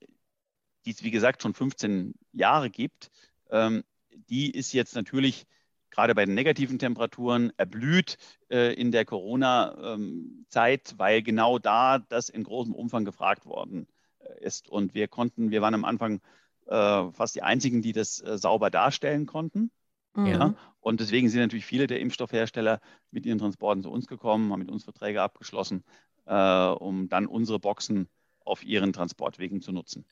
die 0.85 0.91
es 0.91 1.03
wie 1.03 1.11
gesagt 1.11 1.43
schon 1.43 1.55
15 1.55 2.15
Jahre 2.33 2.71
gibt, 2.71 3.11
ähm, 3.50 3.85
die 4.29 4.50
ist 4.50 4.73
jetzt 4.73 4.95
natürlich 4.95 5.47
gerade 5.91 6.15
bei 6.15 6.25
den 6.25 6.35
negativen 6.35 6.79
Temperaturen 6.79 7.53
erblüht 7.57 8.19
äh, 8.50 8.75
in 8.75 8.93
der 8.93 9.05
Corona-Zeit, 9.05 10.93
ähm, 10.93 10.99
weil 10.99 11.23
genau 11.23 11.59
da 11.59 11.99
das 11.99 12.29
in 12.29 12.45
großem 12.45 12.75
Umfang 12.75 13.05
gefragt 13.05 13.47
worden 13.47 13.88
äh, 14.21 14.45
ist. 14.45 14.69
Und 14.69 14.95
wir 14.95 15.09
konnten, 15.09 15.50
wir 15.50 15.62
waren 15.62 15.75
am 15.75 15.85
Anfang 15.85 16.21
äh, 16.67 17.11
fast 17.12 17.35
die 17.35 17.43
einzigen, 17.43 17.83
die 17.83 17.93
das 17.93 18.21
äh, 18.21 18.38
sauber 18.38 18.71
darstellen 18.71 19.27
konnten. 19.27 19.71
Mhm. 20.15 20.27
Ja? 20.27 20.55
Und 20.81 21.00
deswegen 21.00 21.29
sind 21.29 21.41
natürlich 21.41 21.67
viele 21.67 21.87
der 21.87 22.00
Impfstoffhersteller 22.00 22.81
mit 23.11 23.27
ihren 23.27 23.38
Transporten 23.38 23.83
zu 23.83 23.91
uns 23.91 24.07
gekommen, 24.07 24.53
haben 24.53 24.61
mit 24.61 24.71
uns 24.71 24.85
Verträge 24.85 25.23
abgeschlossen, 25.23 25.85
äh, 26.27 26.69
um 26.69 27.09
dann 27.09 27.27
unsere 27.27 27.59
Boxen 27.59 28.09
auf 28.49 28.64
ihren 28.64 28.93
Transportwegen 28.93 29.61
zu 29.61 29.73
nutzen. 29.73 30.05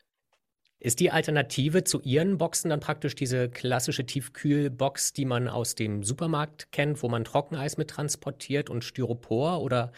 Ist 0.79 1.01
die 1.01 1.11
Alternative 1.11 1.85
zu 1.85 2.01
Ihren 2.03 2.37
Boxen 2.37 2.69
dann 2.69 2.81
praktisch 2.81 3.15
diese 3.15 3.49
klassische 3.49 4.05
Tiefkühlbox, 4.05 5.15
die 5.15 5.25
man 5.25 5.49
aus 5.49 5.75
dem 5.75 6.03
Supermarkt 6.03 6.71
kennt, 6.71 7.03
wo 7.03 7.09
man 7.09 7.25
Trockeneis 7.25 7.79
mit 7.79 7.89
transportiert 7.89 8.69
und 8.69 8.85
Styropor 8.85 9.63
oder 9.63 9.91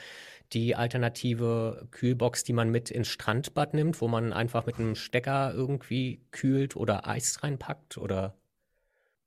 die 0.53 0.77
alternative 0.77 1.89
Kühlbox, 1.91 2.45
die 2.45 2.53
man 2.53 2.71
mit 2.71 2.91
ins 2.91 3.09
Strandbad 3.09 3.75
nimmt, 3.75 4.01
wo 4.01 4.09
man 4.09 4.33
einfach 4.33 4.67
mit 4.67 4.79
einem 4.79 4.95
Stecker 4.95 5.53
irgendwie 5.53 6.21
kühlt 6.31 6.77
oder 6.77 7.07
Eis 7.07 7.43
reinpackt 7.43 7.99
oder? 7.99 8.35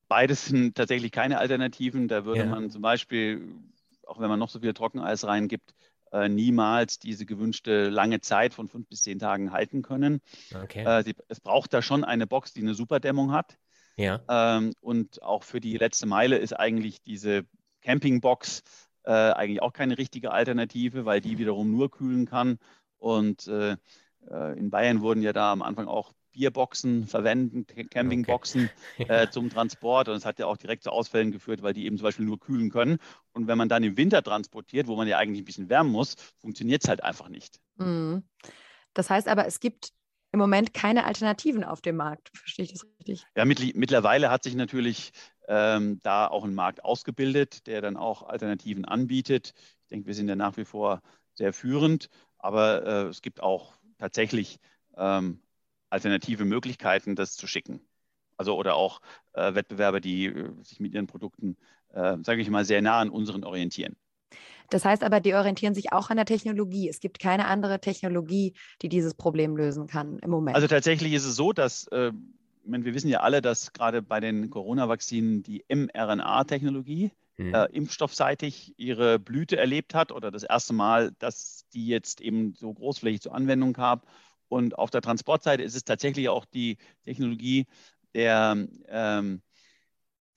Beides 0.08 0.46
sind 0.46 0.76
tatsächlich 0.76 1.12
keine 1.12 1.38
Alternativen. 1.38 2.08
Da 2.08 2.26
würde 2.26 2.42
ja. 2.42 2.46
man 2.46 2.70
zum 2.70 2.82
Beispiel, 2.82 3.42
auch 4.08 4.20
wenn 4.20 4.30
man 4.30 4.40
noch 4.40 4.50
so 4.50 4.60
viel 4.60 4.74
Trockeneis 4.74 5.26
reingibt, 5.26 5.76
äh, 6.12 6.30
niemals 6.30 7.00
diese 7.00 7.26
gewünschte 7.26 7.90
lange 7.90 8.22
Zeit 8.22 8.54
von 8.54 8.68
fünf 8.68 8.88
bis 8.88 9.04
zehn 9.04 9.20
Tagen 9.20 9.52
halten 9.52 9.82
können. 9.82 10.22
Okay. 10.54 10.84
Äh, 10.84 11.04
sie, 11.04 11.16
es 11.28 11.40
braucht 11.40 11.74
da 11.74 11.82
schon 11.82 12.04
eine 12.04 12.28
Box, 12.28 12.54
die 12.54 12.62
eine 12.62 12.74
Superdämmung 12.74 13.32
hat. 13.32 13.58
Ja. 13.98 14.22
Ähm, 14.30 14.74
und 14.82 15.22
auch 15.22 15.44
für 15.44 15.60
die 15.60 15.78
letzte 15.78 16.08
Meile 16.08 16.38
ist 16.38 16.54
eigentlich 16.54 17.02
diese 17.02 17.46
Campingbox 17.82 18.64
äh, 19.04 19.12
eigentlich 19.12 19.62
auch 19.62 19.74
keine 19.74 19.98
richtige 19.98 20.32
Alternative, 20.32 21.06
weil 21.06 21.22
die 21.22 21.38
wiederum 21.38 21.72
nur 21.72 21.90
kühlen 21.90 22.26
kann. 22.26 22.60
Und 22.98 23.48
äh, 23.48 23.78
äh, 24.30 24.58
in 24.58 24.70
Bayern 24.70 25.02
wurden 25.02 25.22
ja 25.22 25.34
da 25.34 25.52
am 25.52 25.62
Anfang 25.62 25.88
auch 25.88 26.14
Bierboxen 26.32 27.08
verwenden, 27.08 27.66
Campingboxen 27.90 28.70
okay. 28.98 29.24
äh, 29.24 29.30
zum 29.32 29.50
Transport. 29.50 30.10
Und 30.10 30.16
es 30.16 30.26
hat 30.26 30.40
ja 30.40 30.46
auch 30.46 30.58
direkt 30.58 30.84
zu 30.84 30.92
Ausfällen 30.92 31.32
geführt, 31.32 31.62
weil 31.62 31.74
die 31.74 31.86
eben 31.86 31.98
zum 31.98 32.06
Beispiel 32.06 32.26
nur 32.26 32.40
kühlen 32.40 32.70
können. 32.70 32.98
Und 33.34 33.48
wenn 33.48 33.58
man 33.58 33.70
dann 33.70 33.84
im 33.84 33.98
Winter 33.98 34.24
transportiert, 34.24 34.88
wo 34.88 34.96
man 34.96 35.08
ja 35.08 35.18
eigentlich 35.18 35.42
ein 35.42 35.46
bisschen 35.46 35.70
wärmen 35.70 35.92
muss, 35.92 36.16
funktioniert 36.40 36.84
es 36.84 36.90
halt 36.90 37.04
einfach 37.04 37.30
nicht. 37.30 37.60
Mhm. 37.78 38.24
Das 38.94 39.10
heißt 39.10 39.28
aber, 39.28 39.46
es 39.46 39.60
gibt 39.60 39.92
im 40.32 40.40
Moment 40.40 40.74
keine 40.74 41.06
Alternativen 41.06 41.64
auf 41.64 41.82
dem 41.82 41.98
Markt. 41.98 42.32
Verstehe 42.34 42.66
ich 42.66 42.72
das 42.72 42.86
richtig? 43.00 43.26
Ja, 43.36 43.46
mit, 43.46 43.76
mittlerweile 43.76 44.30
hat 44.30 44.44
sich 44.44 44.56
natürlich 44.56 45.12
ähm, 45.48 46.00
da 46.04 46.28
auch 46.28 46.46
ein 46.46 46.56
Markt 46.56 46.86
ausgebildet, 46.86 47.68
der 47.68 47.82
dann 47.82 47.98
auch 47.98 48.24
Alternativen 48.24 48.86
anbietet. 48.86 49.54
Ich 49.84 49.88
denke, 49.90 50.08
wir 50.08 50.14
sind 50.14 50.30
ja 50.30 50.36
nach 50.36 50.56
wie 50.58 50.66
vor 50.66 51.02
sehr 51.34 51.54
führend, 51.54 52.10
aber 52.38 52.86
äh, 52.86 53.08
es 53.08 53.22
gibt 53.22 53.42
auch 53.42 53.74
tatsächlich 53.98 54.60
ähm, 54.96 55.42
alternative 55.92 56.46
Möglichkeiten, 56.46 57.16
das 57.16 57.36
zu 57.36 57.48
schicken. 57.48 57.82
Also 58.38 58.58
oder 58.58 58.76
auch 58.76 59.02
äh, 59.34 59.54
Wettbewerber, 59.54 60.00
die 60.00 60.26
äh, 60.26 60.50
sich 60.64 60.80
mit 60.80 60.94
ihren 60.94 61.08
Produkten, 61.08 61.58
äh, 61.94 62.18
sage 62.24 62.42
ich 62.42 62.50
mal, 62.50 62.66
sehr 62.66 62.82
nah 62.82 63.00
an 63.00 63.10
unseren 63.10 63.44
orientieren. 63.44 63.96
Das 64.70 64.86
heißt 64.86 65.04
aber, 65.04 65.20
die 65.20 65.36
orientieren 65.36 65.76
sich 65.76 65.92
auch 65.92 66.10
an 66.10 66.18
der 66.18 66.26
Technologie. 66.26 66.90
Es 66.90 67.02
gibt 67.02 67.20
keine 67.20 67.46
andere 67.46 67.82
Technologie, 67.82 68.54
die 68.82 68.90
dieses 68.90 69.14
Problem 69.14 69.58
lösen 69.58 69.86
kann 69.86 70.18
im 70.20 70.30
Moment. 70.30 70.56
Also 70.56 70.68
tatsächlich 70.68 71.14
ist 71.14 71.26
es 71.26 71.36
so, 71.36 71.52
dass 71.52 71.88
äh, 71.88 72.12
wir 72.64 72.94
wissen 72.94 73.10
ja 73.10 73.20
alle, 73.20 73.42
dass 73.42 73.74
gerade 73.74 74.02
bei 74.02 74.20
den 74.20 74.50
Corona-Vakzinen 74.50 75.44
die 75.44 75.66
mRNA-Technologie 75.68 77.12
hm. 77.36 77.54
äh, 77.54 77.66
impfstoffseitig 77.66 78.74
ihre 78.78 79.20
Blüte 79.20 79.58
erlebt 79.58 79.94
hat 79.94 80.12
oder 80.12 80.32
das 80.32 80.44
erste 80.44 80.74
Mal, 80.74 81.12
dass 81.20 81.66
die 81.74 81.88
jetzt 81.88 82.22
eben 82.22 82.54
so 82.54 82.74
großflächig 82.74 83.22
zur 83.22 83.36
Anwendung 83.36 83.74
kam. 83.74 84.02
Und 84.52 84.78
auf 84.78 84.90
der 84.90 85.02
Transportseite 85.02 85.64
ist 85.64 85.76
es 85.76 85.86
tatsächlich 85.86 86.28
auch 86.28 86.44
die 86.44 86.78
Technologie 87.06 87.68
der, 88.14 88.68
ähm, 88.90 89.42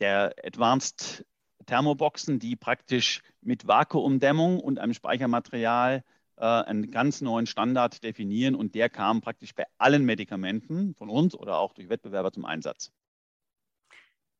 der 0.00 0.34
Advanced 0.44 1.26
Thermoboxen, 1.66 2.38
die 2.38 2.54
praktisch 2.54 3.22
mit 3.40 3.66
Vakuumdämmung 3.66 4.60
und 4.60 4.78
einem 4.78 4.94
Speichermaterial 4.94 6.04
äh, 6.36 6.44
einen 6.44 6.92
ganz 6.92 7.22
neuen 7.22 7.46
Standard 7.46 8.04
definieren 8.04 8.54
und 8.54 8.76
der 8.76 8.88
kam 8.88 9.20
praktisch 9.20 9.52
bei 9.52 9.64
allen 9.78 10.04
Medikamenten 10.04 10.94
von 10.94 11.10
uns 11.10 11.34
oder 11.34 11.58
auch 11.58 11.72
durch 11.72 11.88
Wettbewerber 11.88 12.30
zum 12.30 12.44
Einsatz. 12.44 12.92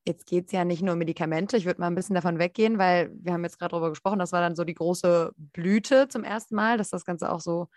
Jetzt 0.07 0.25
geht 0.27 0.45
es 0.45 0.51
ja 0.53 0.63
nicht 0.63 0.83
nur 0.83 0.93
um 0.93 0.99
Medikamente. 0.99 1.57
Ich 1.57 1.65
würde 1.65 1.81
mal 1.81 1.87
ein 1.87 1.95
bisschen 1.95 2.15
davon 2.15 2.39
weggehen, 2.39 2.77
weil 2.77 3.11
wir 3.15 3.33
haben 3.33 3.43
jetzt 3.43 3.59
gerade 3.59 3.71
darüber 3.71 3.89
gesprochen, 3.89 4.19
das 4.19 4.31
war 4.31 4.39
dann 4.39 4.55
so 4.55 4.63
die 4.63 4.75
große 4.75 5.33
Blüte 5.35 6.07
zum 6.07 6.23
ersten 6.23 6.55
Mal, 6.55 6.77
dass 6.77 6.91
das 6.91 7.03
Ganze 7.03 7.29
auch 7.29 7.41
so 7.41 7.67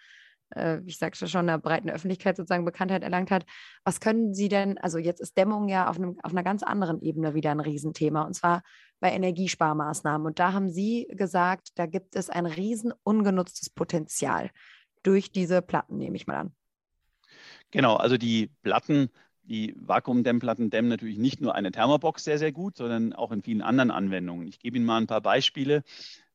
äh, 0.54 0.80
ich 0.86 0.98
sagte 0.98 1.28
schon, 1.28 1.48
einer 1.48 1.58
breiten 1.58 1.90
Öffentlichkeit 1.90 2.36
sozusagen 2.36 2.64
Bekanntheit 2.64 3.02
erlangt 3.02 3.30
hat. 3.30 3.44
Was 3.84 4.00
können 4.00 4.34
Sie 4.34 4.48
denn, 4.48 4.78
also 4.78 4.98
jetzt 4.98 5.20
ist 5.20 5.36
Dämmung 5.36 5.68
ja 5.68 5.88
auf, 5.88 5.96
einem, 5.96 6.18
auf 6.22 6.32
einer 6.32 6.42
ganz 6.42 6.62
anderen 6.62 7.00
Ebene 7.00 7.34
wieder 7.34 7.50
ein 7.50 7.60
Riesenthema, 7.60 8.22
und 8.22 8.34
zwar 8.34 8.62
bei 9.00 9.12
Energiesparmaßnahmen. 9.12 10.26
Und 10.26 10.38
da 10.38 10.52
haben 10.52 10.70
Sie 10.70 11.06
gesagt, 11.10 11.70
da 11.76 11.86
gibt 11.86 12.16
es 12.16 12.30
ein 12.30 12.46
riesen 12.46 12.92
ungenutztes 13.02 13.70
Potenzial 13.70 14.50
durch 15.02 15.30
diese 15.30 15.62
Platten, 15.62 15.98
nehme 15.98 16.16
ich 16.16 16.26
mal 16.26 16.36
an. 16.36 16.52
Genau, 17.70 17.96
also 17.96 18.16
die 18.16 18.50
Platten, 18.62 19.10
die 19.42 19.74
Vakuumdämmplatten 19.78 20.70
dämmen 20.70 20.88
natürlich 20.88 21.18
nicht 21.18 21.40
nur 21.40 21.54
eine 21.54 21.70
Thermobox 21.70 22.24
sehr, 22.24 22.38
sehr 22.38 22.52
gut, 22.52 22.76
sondern 22.76 23.12
auch 23.12 23.30
in 23.30 23.42
vielen 23.42 23.62
anderen 23.62 23.90
Anwendungen. 23.90 24.48
Ich 24.48 24.58
gebe 24.58 24.76
Ihnen 24.76 24.86
mal 24.86 24.98
ein 24.98 25.06
paar 25.06 25.20
Beispiele. 25.20 25.84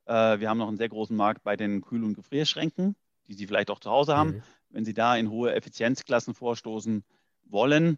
Äh, 0.05 0.39
wir 0.39 0.49
haben 0.49 0.59
noch 0.59 0.67
einen 0.67 0.77
sehr 0.77 0.89
großen 0.89 1.15
Markt 1.15 1.43
bei 1.43 1.55
den 1.57 1.81
Kühl- 1.81 2.03
und 2.03 2.13
Gefrierschränken 2.13 2.95
die 3.27 3.33
Sie 3.33 3.47
vielleicht 3.47 3.69
auch 3.69 3.79
zu 3.79 3.89
Hause 3.89 4.15
haben. 4.15 4.31
Mhm. 4.31 4.43
Wenn 4.69 4.85
Sie 4.85 4.93
da 4.93 5.15
in 5.15 5.29
hohe 5.29 5.53
Effizienzklassen 5.53 6.33
vorstoßen 6.33 7.03
wollen, 7.45 7.97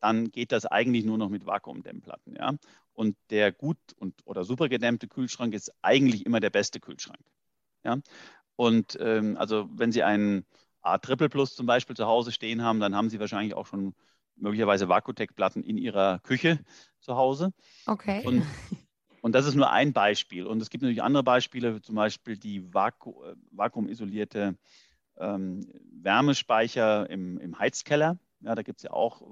dann 0.00 0.30
geht 0.30 0.52
das 0.52 0.66
eigentlich 0.66 1.04
nur 1.04 1.18
noch 1.18 1.30
mit 1.30 1.46
Vakuumdämmplatten. 1.46 2.36
Ja? 2.36 2.54
Und 2.92 3.16
der 3.30 3.52
gut 3.52 3.78
und, 3.96 4.14
oder 4.24 4.44
super 4.44 4.68
gedämmte 4.68 5.08
Kühlschrank 5.08 5.54
ist 5.54 5.72
eigentlich 5.82 6.26
immer 6.26 6.40
der 6.40 6.50
beste 6.50 6.80
Kühlschrank. 6.80 7.20
Ja? 7.84 7.98
Und 8.56 8.98
ähm, 9.00 9.36
also 9.36 9.68
wenn 9.72 9.92
Sie 9.92 10.02
einen 10.02 10.44
A 10.82 10.98
Triple 10.98 11.28
Plus 11.28 11.54
zum 11.54 11.66
Beispiel 11.66 11.96
zu 11.96 12.06
Hause 12.06 12.32
stehen 12.32 12.62
haben, 12.62 12.80
dann 12.80 12.94
haben 12.94 13.08
Sie 13.08 13.18
wahrscheinlich 13.18 13.54
auch 13.54 13.66
schon 13.66 13.94
möglicherweise 14.36 14.88
Vakutec-Platten 14.88 15.62
in 15.62 15.78
Ihrer 15.78 16.18
Küche 16.20 16.58
zu 17.00 17.16
Hause. 17.16 17.52
Okay. 17.86 18.22
Und 18.26 18.42
Und 19.24 19.34
das 19.34 19.46
ist 19.46 19.54
nur 19.54 19.70
ein 19.70 19.94
Beispiel. 19.94 20.46
Und 20.46 20.60
es 20.60 20.68
gibt 20.68 20.82
natürlich 20.82 21.02
andere 21.02 21.22
Beispiele, 21.22 21.80
zum 21.80 21.94
Beispiel 21.94 22.36
die 22.36 22.74
Vaku 22.74 23.24
äh, 23.24 23.34
vakuumisolierte 23.52 24.58
ähm, 25.16 25.66
Wärmespeicher 26.02 27.08
im, 27.08 27.38
im 27.38 27.58
Heizkeller. 27.58 28.18
Ja, 28.40 28.54
da 28.54 28.60
gibt 28.60 28.80
es 28.80 28.82
ja 28.82 28.90
auch 28.90 29.22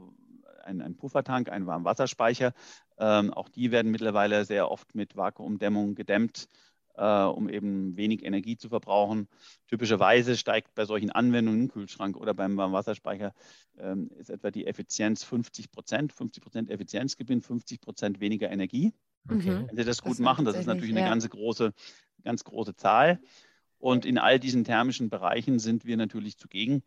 einen, 0.65 0.81
einen 0.81 0.97
Puffertank, 0.97 1.51
einen 1.51 1.67
Warmwasserspeicher. 1.67 2.55
Ähm, 2.97 3.35
auch 3.35 3.51
die 3.51 3.71
werden 3.71 3.91
mittlerweile 3.91 4.47
sehr 4.47 4.71
oft 4.71 4.95
mit 4.95 5.15
Vakuumdämmung 5.15 5.95
gedämmt, 5.95 6.49
äh, 6.95 7.05
um 7.05 7.51
eben 7.51 7.95
wenig 7.95 8.25
Energie 8.25 8.57
zu 8.57 8.71
verbrauchen. 8.71 9.29
Typischerweise 9.67 10.39
steigt 10.39 10.75
bei 10.75 10.87
solchen 10.87 11.11
Anwendungen 11.11 11.65
im 11.65 11.69
Kühlschrank 11.69 12.17
oder 12.17 12.33
beim 12.33 12.57
Warmwasserspeicher 12.57 13.35
ähm, 13.77 14.09
ist 14.17 14.31
etwa 14.31 14.51
die 14.51 14.67
Effizienz 14.67 15.23
50 15.23 15.71
Prozent, 15.71 16.15
50 16.15 16.43
Prozent 16.43 16.71
Effizienzgewinn, 16.71 17.43
50 17.43 17.83
Prozent 17.83 18.21
weniger 18.21 18.51
Energie. 18.51 18.95
Okay. 19.29 19.51
Mhm. 19.51 19.69
Wenn 19.69 19.77
Sie 19.77 19.85
das 19.85 20.03
gut 20.03 20.13
das 20.13 20.19
machen, 20.19 20.45
das 20.45 20.57
ist 20.57 20.67
natürlich 20.67 20.91
eine 20.91 21.01
ja. 21.01 21.09
ganz 21.09 21.29
große, 21.29 21.73
ganz 22.25 22.45
große 22.45 22.75
Zahl. 22.75 23.21
Und 23.79 24.05
in 24.05 24.19
all 24.19 24.39
diesen 24.39 24.65
thermischen 24.65 25.11
Bereichen 25.11 25.59
sind 25.59 25.85
wir 25.85 25.97
natürlich 25.97 26.39
zugegen 26.39 26.83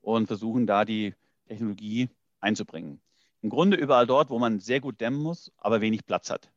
und 0.00 0.26
versuchen 0.26 0.66
da 0.66 0.84
die 0.84 1.14
Technologie 1.46 2.08
einzubringen. 2.40 3.00
Im 3.42 3.50
Grunde 3.50 3.76
überall 3.76 4.06
dort, 4.06 4.30
wo 4.30 4.38
man 4.38 4.58
sehr 4.58 4.80
gut 4.80 5.00
dämmen 5.00 5.22
muss, 5.22 5.52
aber 5.58 5.80
wenig 5.80 6.06
Platz 6.06 6.30
hat. 6.30 6.50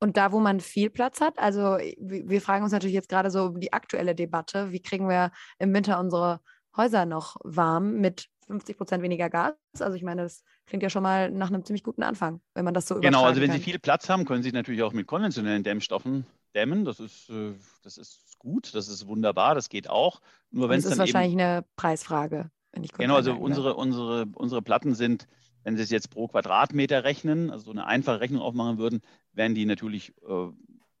Und 0.00 0.16
da, 0.16 0.32
wo 0.32 0.38
man 0.38 0.60
viel 0.60 0.90
Platz 0.90 1.20
hat, 1.20 1.38
also 1.38 1.76
wir 1.98 2.40
fragen 2.40 2.62
uns 2.62 2.72
natürlich 2.72 2.94
jetzt 2.94 3.08
gerade 3.08 3.30
so 3.30 3.48
die 3.48 3.72
aktuelle 3.72 4.14
Debatte, 4.14 4.70
wie 4.70 4.80
kriegen 4.80 5.08
wir 5.08 5.32
im 5.58 5.74
Winter 5.74 5.98
unsere 5.98 6.40
Häuser 6.76 7.04
noch 7.04 7.36
warm 7.42 8.00
mit 8.00 8.28
50 8.46 8.76
Prozent 8.76 9.02
weniger 9.02 9.28
Gas. 9.28 9.54
Also 9.80 9.96
ich 9.96 10.04
meine, 10.04 10.22
das 10.22 10.44
klingt 10.68 10.82
ja 10.82 10.90
schon 10.90 11.02
mal 11.02 11.30
nach 11.30 11.48
einem 11.48 11.64
ziemlich 11.64 11.82
guten 11.82 12.02
Anfang, 12.02 12.40
wenn 12.54 12.64
man 12.64 12.74
das 12.74 12.86
so 12.86 13.00
Genau, 13.00 13.24
also 13.24 13.40
wenn 13.40 13.50
kann. 13.50 13.58
Sie 13.58 13.64
viel 13.64 13.78
Platz 13.78 14.08
haben, 14.08 14.24
können 14.24 14.42
Sie 14.42 14.52
natürlich 14.52 14.82
auch 14.82 14.92
mit 14.92 15.06
konventionellen 15.06 15.64
Dämmstoffen 15.64 16.26
dämmen. 16.54 16.84
Das 16.84 17.00
ist, 17.00 17.28
äh, 17.30 17.54
das 17.82 17.98
ist 17.98 18.38
gut, 18.38 18.74
das 18.74 18.88
ist 18.88 19.06
wunderbar, 19.06 19.54
das 19.54 19.68
geht 19.68 19.88
auch. 19.88 20.20
Nur 20.50 20.68
wenn 20.68 20.78
es 20.78 20.84
ist 20.84 20.98
wahrscheinlich 20.98 21.32
eben, 21.32 21.40
eine 21.40 21.64
Preisfrage. 21.76 22.50
Wenn 22.72 22.84
ich 22.84 22.92
genau, 22.92 23.16
also 23.16 23.34
unsere, 23.34 23.74
unsere, 23.74 24.26
unsere 24.34 24.62
Platten 24.62 24.94
sind, 24.94 25.26
wenn 25.64 25.76
Sie 25.76 25.82
es 25.82 25.90
jetzt 25.90 26.10
pro 26.10 26.28
Quadratmeter 26.28 27.02
rechnen, 27.04 27.50
also 27.50 27.66
so 27.66 27.70
eine 27.70 27.86
einfache 27.86 28.20
Rechnung 28.20 28.42
aufmachen 28.42 28.78
würden, 28.78 29.00
wären 29.32 29.54
die 29.54 29.66
natürlich 29.66 30.12
äh, 30.28 30.48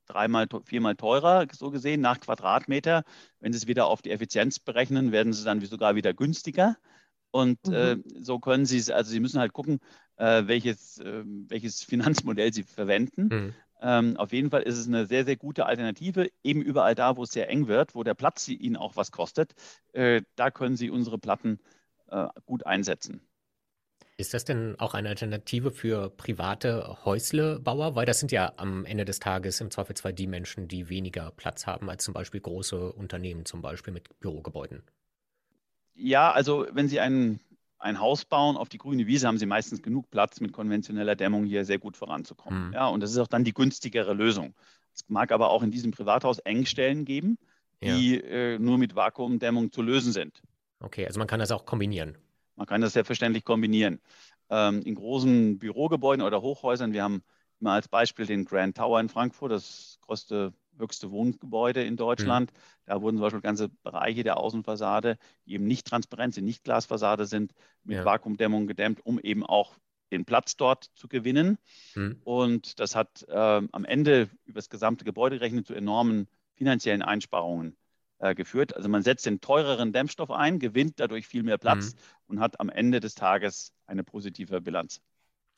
dreimal, 0.06 0.46
viermal 0.64 0.96
teurer, 0.96 1.46
so 1.52 1.70
gesehen, 1.70 2.00
nach 2.00 2.20
Quadratmeter. 2.20 3.04
Wenn 3.40 3.52
Sie 3.52 3.58
es 3.58 3.66
wieder 3.66 3.86
auf 3.86 4.02
die 4.02 4.10
Effizienz 4.10 4.58
berechnen, 4.58 5.12
werden 5.12 5.32
sie 5.32 5.44
dann 5.44 5.60
sogar 5.60 5.94
wieder 5.94 6.14
günstiger. 6.14 6.76
Und 7.30 7.58
mhm. 7.66 7.74
äh, 7.74 7.96
so 8.20 8.38
können 8.38 8.66
Sie 8.66 8.78
es, 8.78 8.90
also 8.90 9.10
Sie 9.10 9.20
müssen 9.20 9.40
halt 9.40 9.52
gucken, 9.52 9.80
äh, 10.16 10.46
welches, 10.46 10.98
äh, 10.98 11.22
welches 11.24 11.82
Finanzmodell 11.84 12.52
Sie 12.52 12.62
verwenden. 12.62 13.28
Mhm. 13.30 13.54
Ähm, 13.80 14.16
auf 14.16 14.32
jeden 14.32 14.50
Fall 14.50 14.62
ist 14.62 14.76
es 14.76 14.88
eine 14.88 15.06
sehr, 15.06 15.24
sehr 15.24 15.36
gute 15.36 15.66
Alternative, 15.66 16.30
eben 16.42 16.62
überall 16.62 16.94
da, 16.94 17.16
wo 17.16 17.22
es 17.22 17.30
sehr 17.30 17.48
eng 17.48 17.68
wird, 17.68 17.94
wo 17.94 18.02
der 18.02 18.14
Platz 18.14 18.48
Ihnen 18.48 18.76
auch 18.76 18.96
was 18.96 19.12
kostet. 19.12 19.54
Äh, 19.92 20.22
da 20.34 20.50
können 20.50 20.76
Sie 20.76 20.90
unsere 20.90 21.18
Platten 21.18 21.60
äh, 22.08 22.26
gut 22.44 22.66
einsetzen. 22.66 23.20
Ist 24.16 24.34
das 24.34 24.44
denn 24.44 24.74
auch 24.80 24.94
eine 24.94 25.10
Alternative 25.10 25.70
für 25.70 26.10
private 26.10 27.04
Häuslebauer? 27.04 27.94
Weil 27.94 28.04
das 28.04 28.18
sind 28.18 28.32
ja 28.32 28.52
am 28.56 28.84
Ende 28.84 29.04
des 29.04 29.20
Tages 29.20 29.60
im 29.60 29.70
Zweifelsfall 29.70 30.12
die 30.12 30.26
Menschen, 30.26 30.66
die 30.66 30.88
weniger 30.88 31.30
Platz 31.30 31.68
haben 31.68 31.88
als 31.88 32.02
zum 32.02 32.14
Beispiel 32.14 32.40
große 32.40 32.92
Unternehmen, 32.94 33.44
zum 33.44 33.62
Beispiel 33.62 33.92
mit 33.92 34.18
Bürogebäuden. 34.18 34.82
Ja, 35.98 36.30
also 36.30 36.66
wenn 36.72 36.88
Sie 36.88 37.00
ein, 37.00 37.40
ein 37.78 38.00
Haus 38.00 38.24
bauen 38.24 38.56
auf 38.56 38.68
die 38.68 38.78
grüne 38.78 39.06
Wiese, 39.06 39.26
haben 39.26 39.38
Sie 39.38 39.46
meistens 39.46 39.82
genug 39.82 40.10
Platz, 40.10 40.40
mit 40.40 40.52
konventioneller 40.52 41.16
Dämmung 41.16 41.44
hier 41.44 41.64
sehr 41.64 41.78
gut 41.78 41.96
voranzukommen. 41.96 42.68
Mhm. 42.68 42.72
Ja, 42.72 42.86
und 42.86 43.00
das 43.00 43.10
ist 43.10 43.18
auch 43.18 43.26
dann 43.26 43.44
die 43.44 43.52
günstigere 43.52 44.14
Lösung. 44.14 44.54
Es 44.94 45.04
mag 45.08 45.32
aber 45.32 45.50
auch 45.50 45.62
in 45.62 45.70
diesem 45.70 45.90
Privathaus 45.90 46.38
Engstellen 46.38 47.04
geben, 47.04 47.38
die 47.82 48.16
ja. 48.16 48.22
äh, 48.22 48.58
nur 48.58 48.78
mit 48.78 48.94
Vakuumdämmung 48.94 49.72
zu 49.72 49.82
lösen 49.82 50.12
sind. 50.12 50.40
Okay, 50.80 51.06
also 51.06 51.18
man 51.18 51.26
kann 51.26 51.40
das 51.40 51.50
auch 51.50 51.66
kombinieren. 51.66 52.16
Man 52.56 52.66
kann 52.66 52.80
das 52.80 52.92
selbstverständlich 52.92 53.44
kombinieren. 53.44 54.00
Ähm, 54.50 54.82
in 54.82 54.94
großen 54.94 55.58
Bürogebäuden 55.58 56.24
oder 56.24 56.42
Hochhäusern, 56.42 56.92
wir 56.92 57.02
haben 57.02 57.22
mal 57.60 57.74
als 57.74 57.88
Beispiel 57.88 58.26
den 58.26 58.44
Grand 58.44 58.76
Tower 58.76 59.00
in 59.00 59.08
Frankfurt, 59.08 59.52
das 59.52 59.98
größte 60.02 60.52
höchste 60.78 61.10
Wohngebäude 61.10 61.84
in 61.84 61.96
Deutschland. 61.96 62.52
Mhm. 62.52 62.58
Da 62.86 63.02
wurden 63.02 63.16
zum 63.16 63.22
Beispiel 63.22 63.40
ganze 63.40 63.68
Bereiche 63.68 64.22
der 64.22 64.38
Außenfassade, 64.38 65.18
die 65.46 65.54
eben 65.54 65.66
nicht 65.66 65.86
transparent 65.86 66.34
sind, 66.34 66.44
nicht 66.44 66.64
Glasfassade 66.64 67.26
sind, 67.26 67.52
mit 67.84 67.96
ja. 67.96 68.04
Vakuumdämmung 68.04 68.66
gedämmt, 68.66 69.04
um 69.04 69.18
eben 69.18 69.44
auch 69.44 69.76
den 70.10 70.24
Platz 70.24 70.56
dort 70.56 70.84
zu 70.94 71.08
gewinnen. 71.08 71.58
Mhm. 71.94 72.20
Und 72.24 72.80
das 72.80 72.96
hat 72.96 73.24
äh, 73.28 73.34
am 73.34 73.84
Ende 73.84 74.30
über 74.44 74.58
das 74.58 74.70
gesamte 74.70 75.04
Gebäude 75.04 75.36
gerechnet 75.36 75.66
zu 75.66 75.74
enormen 75.74 76.28
finanziellen 76.54 77.02
Einsparungen 77.02 77.76
äh, 78.18 78.34
geführt. 78.34 78.74
Also 78.74 78.88
man 78.88 79.02
setzt 79.02 79.26
den 79.26 79.40
teureren 79.40 79.92
Dämmstoff 79.92 80.30
ein, 80.30 80.58
gewinnt 80.58 80.98
dadurch 80.98 81.26
viel 81.26 81.42
mehr 81.42 81.58
Platz 81.58 81.94
mhm. 81.94 81.98
und 82.26 82.40
hat 82.40 82.60
am 82.60 82.68
Ende 82.68 83.00
des 83.00 83.14
Tages 83.14 83.72
eine 83.86 84.04
positive 84.04 84.60
Bilanz. 84.60 85.00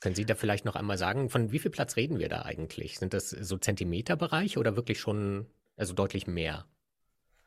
Können 0.00 0.14
Sie 0.14 0.24
da 0.24 0.34
vielleicht 0.34 0.64
noch 0.64 0.76
einmal 0.76 0.96
sagen, 0.96 1.28
von 1.28 1.52
wie 1.52 1.58
viel 1.58 1.70
Platz 1.70 1.96
reden 1.96 2.18
wir 2.18 2.28
da 2.28 2.42
eigentlich? 2.42 2.98
Sind 2.98 3.12
das 3.12 3.30
so 3.30 3.58
Zentimeterbereiche 3.58 4.58
oder 4.58 4.74
wirklich 4.74 4.98
schon 4.98 5.46
also 5.76 5.92
deutlich 5.92 6.26
mehr? 6.26 6.66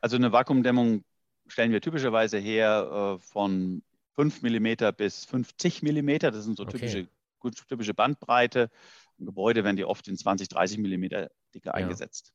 Also 0.00 0.16
eine 0.16 0.32
Vakuumdämmung 0.32 1.04
stellen 1.48 1.72
wir 1.72 1.80
typischerweise 1.80 2.38
her 2.38 3.16
äh, 3.16 3.18
von 3.18 3.82
5 4.14 4.42
mm 4.42 4.94
bis 4.96 5.24
50 5.24 5.82
mm. 5.82 6.18
Das 6.20 6.44
sind 6.44 6.56
so 6.56 6.64
typische, 6.64 7.08
okay. 7.40 7.54
typische 7.68 7.94
Bandbreite. 7.94 8.70
Im 9.18 9.26
Gebäude 9.26 9.64
werden 9.64 9.76
die 9.76 9.84
oft 9.84 10.06
in 10.08 10.16
20, 10.16 10.48
30 10.48 10.78
mm 10.78 11.02
Dicke 11.54 11.66
ja. 11.66 11.72
eingesetzt. 11.72 12.32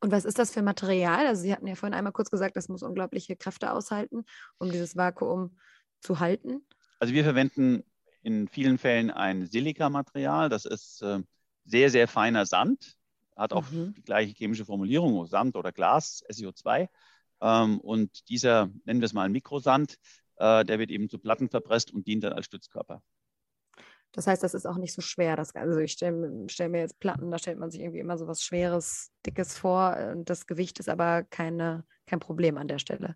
Und 0.00 0.12
was 0.12 0.24
ist 0.24 0.38
das 0.38 0.52
für 0.52 0.62
Material? 0.62 1.26
Also 1.26 1.42
Sie 1.42 1.52
hatten 1.52 1.66
ja 1.66 1.74
vorhin 1.74 1.94
einmal 1.94 2.12
kurz 2.12 2.30
gesagt, 2.30 2.56
das 2.56 2.68
muss 2.68 2.82
unglaubliche 2.82 3.34
Kräfte 3.34 3.72
aushalten, 3.72 4.24
um 4.58 4.70
dieses 4.70 4.96
Vakuum 4.96 5.58
zu 6.00 6.20
halten. 6.20 6.64
Also 6.98 7.14
wir 7.14 7.24
verwenden 7.24 7.82
in 8.26 8.48
vielen 8.48 8.76
Fällen 8.76 9.12
ein 9.12 9.46
Silikamaterial. 9.46 10.48
Das 10.48 10.64
ist 10.64 11.00
äh, 11.00 11.20
sehr, 11.64 11.90
sehr 11.90 12.08
feiner 12.08 12.44
Sand, 12.44 12.96
hat 13.36 13.52
auch 13.52 13.70
mhm. 13.70 13.94
die 13.94 14.02
gleiche 14.02 14.34
chemische 14.34 14.64
Formulierung, 14.64 15.24
Sand 15.28 15.54
oder 15.54 15.70
Glas, 15.70 16.24
SiO2. 16.28 16.88
Ähm, 17.40 17.78
und 17.78 18.28
dieser, 18.28 18.68
nennen 18.84 19.00
wir 19.00 19.06
es 19.06 19.12
mal 19.12 19.28
Mikrosand, 19.28 19.96
äh, 20.38 20.64
der 20.64 20.80
wird 20.80 20.90
eben 20.90 21.08
zu 21.08 21.20
Platten 21.20 21.48
verpresst 21.48 21.92
und 21.92 22.08
dient 22.08 22.24
dann 22.24 22.32
als 22.32 22.46
Stützkörper. 22.46 23.00
Das 24.10 24.26
heißt, 24.26 24.42
das 24.42 24.54
ist 24.54 24.66
auch 24.66 24.78
nicht 24.78 24.94
so 24.94 25.02
schwer. 25.02 25.36
Das, 25.36 25.54
also 25.54 25.78
ich 25.78 25.92
stelle 25.92 26.48
stell 26.48 26.68
mir 26.68 26.80
jetzt 26.80 26.98
Platten, 26.98 27.30
da 27.30 27.38
stellt 27.38 27.58
man 27.58 27.70
sich 27.70 27.80
irgendwie 27.80 28.00
immer 28.00 28.18
so 28.18 28.26
was 28.26 28.42
Schweres, 28.42 29.12
Dickes 29.24 29.56
vor. 29.56 29.96
Und 30.12 30.30
das 30.30 30.48
Gewicht 30.48 30.80
ist 30.80 30.88
aber 30.88 31.22
keine, 31.22 31.84
kein 32.06 32.18
Problem 32.18 32.58
an 32.58 32.66
der 32.66 32.80
Stelle. 32.80 33.14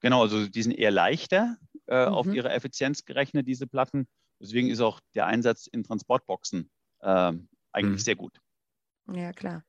Genau, 0.00 0.22
also 0.22 0.48
die 0.48 0.62
sind 0.62 0.72
eher 0.72 0.90
leichter 0.90 1.56
äh, 1.86 2.06
mhm. 2.06 2.14
auf 2.14 2.26
ihre 2.26 2.50
Effizienz 2.50 3.04
gerechnet, 3.04 3.46
diese 3.46 3.66
Platten. 3.66 4.06
Deswegen 4.40 4.68
ist 4.68 4.80
auch 4.80 5.00
der 5.14 5.26
Einsatz 5.26 5.66
in 5.66 5.84
Transportboxen 5.84 6.70
äh, 7.00 7.32
eigentlich 7.72 8.00
mhm. 8.00 8.04
sehr 8.04 8.16
gut. 8.16 8.40
Ja, 9.12 9.32
klar. 9.32 9.64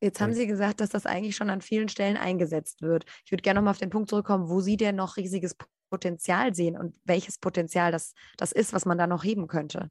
Jetzt 0.00 0.20
haben 0.20 0.34
Sie 0.34 0.46
gesagt, 0.46 0.80
dass 0.80 0.90
das 0.90 1.06
eigentlich 1.06 1.34
schon 1.34 1.48
an 1.48 1.62
vielen 1.62 1.88
Stellen 1.88 2.18
eingesetzt 2.18 2.82
wird. 2.82 3.06
Ich 3.24 3.32
würde 3.32 3.42
gerne 3.42 3.58
nochmal 3.60 3.70
auf 3.70 3.78
den 3.78 3.90
Punkt 3.90 4.10
zurückkommen, 4.10 4.50
wo 4.50 4.60
Sie 4.60 4.76
denn 4.76 4.96
noch 4.96 5.16
riesiges 5.16 5.56
Potenzial 5.88 6.54
sehen 6.54 6.76
und 6.76 6.96
welches 7.04 7.38
Potenzial 7.38 7.90
das, 7.90 8.12
das 8.36 8.52
ist, 8.52 8.72
was 8.72 8.84
man 8.84 8.98
da 8.98 9.06
noch 9.06 9.24
heben 9.24 9.46
könnte. 9.46 9.90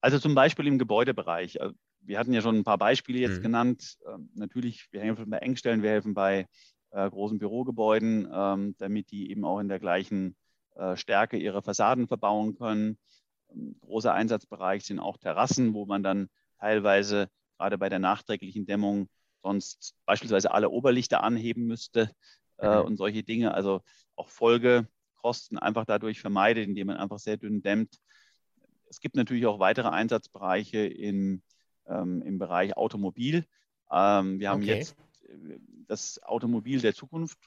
Also 0.00 0.18
zum 0.18 0.34
Beispiel 0.34 0.66
im 0.66 0.78
Gebäudebereich. 0.78 1.56
Äh, 1.56 1.72
wir 2.00 2.18
hatten 2.18 2.32
ja 2.32 2.40
schon 2.40 2.56
ein 2.56 2.64
paar 2.64 2.78
Beispiele 2.78 3.18
jetzt 3.18 3.38
mhm. 3.38 3.42
genannt. 3.42 3.98
Ähm, 4.08 4.30
natürlich, 4.34 4.88
wir 4.90 5.00
helfen 5.00 5.28
bei 5.30 5.38
Engstellen, 5.38 5.82
wir 5.82 5.90
helfen 5.90 6.14
bei 6.14 6.46
äh, 6.90 7.08
großen 7.08 7.38
Bürogebäuden, 7.38 8.28
ähm, 8.32 8.74
damit 8.78 9.10
die 9.10 9.30
eben 9.30 9.44
auch 9.44 9.60
in 9.60 9.68
der 9.68 9.78
gleichen 9.78 10.36
äh, 10.74 10.96
Stärke 10.96 11.36
ihre 11.36 11.62
Fassaden 11.62 12.06
verbauen 12.06 12.54
können. 12.56 12.98
Ein 13.50 13.76
großer 13.80 14.12
Einsatzbereich 14.12 14.84
sind 14.84 15.00
auch 15.00 15.16
Terrassen, 15.16 15.74
wo 15.74 15.86
man 15.86 16.02
dann 16.02 16.28
teilweise 16.58 17.28
gerade 17.58 17.78
bei 17.78 17.88
der 17.88 17.98
nachträglichen 17.98 18.66
Dämmung 18.66 19.08
sonst 19.42 19.94
beispielsweise 20.06 20.52
alle 20.52 20.70
Oberlichter 20.70 21.22
anheben 21.22 21.66
müsste 21.66 22.10
äh, 22.58 22.78
mhm. 22.78 22.86
und 22.86 22.96
solche 22.96 23.22
Dinge. 23.22 23.54
Also 23.54 23.82
auch 24.16 24.28
Folgekosten 24.28 25.58
einfach 25.58 25.84
dadurch 25.84 26.20
vermeidet, 26.20 26.66
indem 26.66 26.88
man 26.88 26.96
einfach 26.96 27.18
sehr 27.18 27.36
dünn 27.36 27.62
dämmt. 27.62 27.98
Es 28.88 29.00
gibt 29.00 29.16
natürlich 29.16 29.46
auch 29.46 29.58
weitere 29.58 29.88
Einsatzbereiche 29.88 30.78
in, 30.78 31.42
ähm, 31.86 32.22
im 32.22 32.38
Bereich 32.38 32.76
Automobil. 32.76 33.44
Ähm, 33.90 34.40
wir 34.40 34.50
haben 34.50 34.62
okay. 34.62 34.76
jetzt 34.76 34.96
das 35.86 36.22
Automobil 36.22 36.80
der 36.80 36.94
Zukunft 36.94 37.38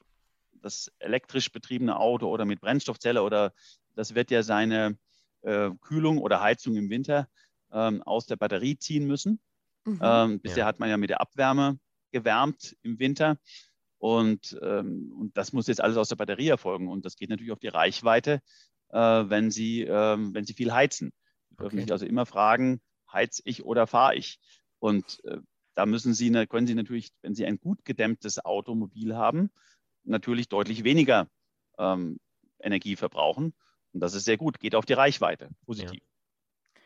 das 0.61 0.91
elektrisch 0.99 1.51
betriebene 1.51 1.97
Auto 1.97 2.27
oder 2.27 2.45
mit 2.45 2.61
Brennstoffzelle 2.61 3.23
oder 3.23 3.53
das 3.95 4.15
wird 4.15 4.31
ja 4.31 4.43
seine 4.43 4.97
äh, 5.41 5.71
Kühlung 5.81 6.19
oder 6.19 6.41
Heizung 6.41 6.75
im 6.75 6.89
Winter 6.89 7.27
ähm, 7.71 8.01
aus 8.03 8.27
der 8.27 8.35
Batterie 8.35 8.77
ziehen 8.77 9.05
müssen. 9.05 9.39
Mhm. 9.85 9.99
Ähm, 10.01 10.39
bisher 10.39 10.59
ja. 10.59 10.65
hat 10.65 10.79
man 10.79 10.89
ja 10.89 10.97
mit 10.97 11.09
der 11.09 11.21
Abwärme 11.21 11.79
gewärmt 12.11 12.75
im 12.83 12.99
Winter. 12.99 13.37
Und, 13.97 14.57
ähm, 14.61 15.13
und 15.19 15.37
das 15.37 15.53
muss 15.53 15.67
jetzt 15.67 15.81
alles 15.81 15.97
aus 15.97 16.09
der 16.09 16.15
Batterie 16.15 16.49
erfolgen. 16.49 16.87
Und 16.87 17.05
das 17.05 17.15
geht 17.15 17.29
natürlich 17.29 17.51
auf 17.51 17.59
die 17.59 17.67
Reichweite, 17.67 18.41
äh, 18.89 18.97
wenn, 18.97 19.51
Sie, 19.51 19.81
äh, 19.83 20.17
wenn 20.17 20.45
Sie 20.45 20.53
viel 20.53 20.73
heizen. 20.73 21.11
Sie 21.49 21.55
dürfen 21.55 21.77
okay. 21.77 21.83
sich 21.83 21.91
also 21.91 22.05
immer 22.05 22.25
fragen, 22.25 22.81
heiz 23.11 23.41
ich 23.45 23.63
oder 23.63 23.87
fahre 23.87 24.15
ich? 24.15 24.39
Und 24.79 25.23
äh, 25.25 25.37
da 25.75 25.85
müssen 25.85 26.13
Sie, 26.13 26.31
können 26.47 26.67
Sie 26.67 26.75
natürlich, 26.75 27.11
wenn 27.21 27.35
Sie 27.35 27.45
ein 27.45 27.59
gut 27.59 27.85
gedämmtes 27.85 28.43
Automobil 28.43 29.15
haben, 29.15 29.51
natürlich 30.03 30.49
deutlich 30.49 30.83
weniger 30.83 31.27
ähm, 31.77 32.19
Energie 32.59 32.95
verbrauchen. 32.95 33.53
Und 33.93 33.99
das 33.99 34.13
ist 34.13 34.25
sehr 34.25 34.37
gut, 34.37 34.59
geht 34.59 34.75
auf 34.75 34.85
die 34.85 34.93
Reichweite, 34.93 35.49
positiv. 35.65 36.01
Ja. 36.01 36.81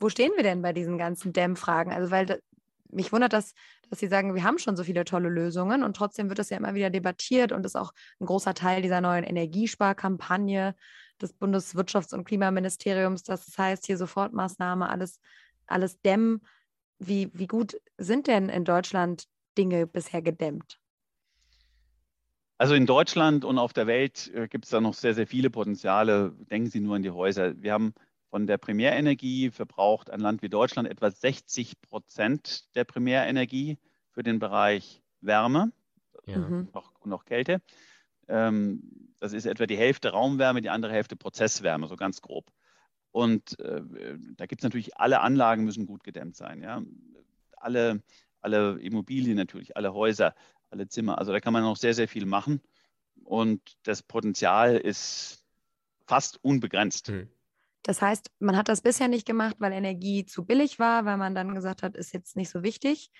Wo 0.00 0.08
stehen 0.08 0.32
wir 0.36 0.42
denn 0.42 0.62
bei 0.62 0.72
diesen 0.72 0.98
ganzen 0.98 1.32
Dämmfragen? 1.32 1.92
Also, 1.92 2.10
weil 2.10 2.40
mich 2.90 3.12
wundert 3.12 3.32
das, 3.32 3.54
dass 3.90 3.98
Sie 3.98 4.06
sagen, 4.06 4.34
wir 4.34 4.44
haben 4.44 4.58
schon 4.58 4.76
so 4.76 4.84
viele 4.84 5.04
tolle 5.04 5.28
Lösungen 5.28 5.82
und 5.82 5.96
trotzdem 5.96 6.28
wird 6.28 6.38
das 6.38 6.50
ja 6.50 6.56
immer 6.56 6.74
wieder 6.74 6.90
debattiert 6.90 7.52
und 7.52 7.66
ist 7.66 7.76
auch 7.76 7.92
ein 8.20 8.26
großer 8.26 8.54
Teil 8.54 8.82
dieser 8.82 9.00
neuen 9.00 9.24
Energiesparkampagne 9.24 10.74
des 11.20 11.34
Bundeswirtschafts- 11.38 12.14
und 12.14 12.24
Klimaministeriums, 12.24 13.24
dass 13.24 13.48
es 13.48 13.58
heißt, 13.58 13.86
hier 13.86 13.98
Sofortmaßnahme, 13.98 14.88
alles, 14.88 15.20
alles 15.66 16.00
dämmen. 16.00 16.40
Wie, 16.98 17.30
wie 17.32 17.46
gut 17.46 17.80
sind 17.96 18.26
denn 18.26 18.48
in 18.48 18.64
Deutschland 18.64 19.24
Dinge 19.56 19.86
bisher 19.86 20.22
gedämmt? 20.22 20.78
Also 22.58 22.74
in 22.74 22.86
Deutschland 22.86 23.44
und 23.44 23.58
auf 23.58 23.72
der 23.72 23.86
Welt 23.86 24.32
äh, 24.34 24.48
gibt 24.48 24.64
es 24.64 24.70
da 24.70 24.80
noch 24.80 24.94
sehr, 24.94 25.14
sehr 25.14 25.28
viele 25.28 25.48
Potenziale. 25.48 26.32
Denken 26.50 26.70
Sie 26.70 26.80
nur 26.80 26.96
an 26.96 27.02
die 27.02 27.10
Häuser. 27.10 27.60
Wir 27.62 27.72
haben 27.72 27.94
von 28.30 28.46
der 28.46 28.58
Primärenergie 28.58 29.50
verbraucht 29.50 30.10
ein 30.10 30.20
Land 30.20 30.42
wie 30.42 30.48
Deutschland 30.48 30.88
etwa 30.88 31.10
60 31.10 31.80
Prozent 31.80 32.74
der 32.74 32.84
Primärenergie 32.84 33.78
für 34.10 34.22
den 34.22 34.38
Bereich 34.38 35.02
Wärme 35.20 35.72
ja. 36.26 36.38
Mhm. 36.38 36.68
und 37.00 37.12
auch 37.12 37.24
Kälte. 37.24 37.62
Ähm, 38.28 38.82
das 39.20 39.32
ist 39.32 39.46
etwa 39.46 39.66
die 39.66 39.76
Hälfte 39.76 40.10
Raumwärme, 40.10 40.60
die 40.60 40.70
andere 40.70 40.92
Hälfte 40.92 41.16
Prozesswärme, 41.16 41.88
so 41.88 41.96
ganz 41.96 42.20
grob. 42.20 42.50
Und 43.10 43.58
äh, 43.60 43.82
da 44.36 44.46
gibt 44.46 44.60
es 44.60 44.64
natürlich, 44.64 44.96
alle 44.96 45.20
Anlagen 45.20 45.64
müssen 45.64 45.86
gut 45.86 46.04
gedämmt 46.04 46.36
sein. 46.36 46.62
Ja? 46.62 46.82
Alle, 47.56 48.02
alle 48.40 48.78
Immobilien 48.80 49.36
natürlich, 49.36 49.76
alle 49.76 49.94
Häuser 49.94 50.34
alle 50.70 50.88
Zimmer. 50.88 51.18
Also 51.18 51.32
da 51.32 51.40
kann 51.40 51.52
man 51.52 51.62
noch 51.62 51.76
sehr, 51.76 51.94
sehr 51.94 52.08
viel 52.08 52.26
machen. 52.26 52.60
Und 53.24 53.76
das 53.82 54.02
Potenzial 54.02 54.76
ist 54.76 55.44
fast 56.06 56.42
unbegrenzt. 56.42 57.10
Mhm. 57.10 57.28
Das 57.82 58.02
heißt, 58.02 58.30
man 58.38 58.56
hat 58.56 58.68
das 58.68 58.82
bisher 58.82 59.08
nicht 59.08 59.26
gemacht, 59.26 59.56
weil 59.60 59.72
Energie 59.72 60.26
zu 60.26 60.44
billig 60.44 60.78
war, 60.78 61.04
weil 61.04 61.16
man 61.16 61.34
dann 61.34 61.54
gesagt 61.54 61.82
hat, 61.82 61.96
ist 61.96 62.12
jetzt 62.12 62.36
nicht 62.36 62.50
so 62.50 62.62
wichtig. 62.62 63.10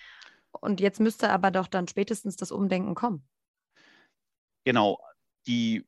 Und 0.51 0.81
jetzt 0.81 1.01
müsste 1.01 1.31
aber 1.31 1.51
doch 1.51 1.69
dann 1.69 1.89
spätestens 1.89 2.37
das 2.37 2.51
Umdenken 2.51 2.95
kommen. 2.95 3.27
Genau. 4.65 4.99
Die 5.47 5.87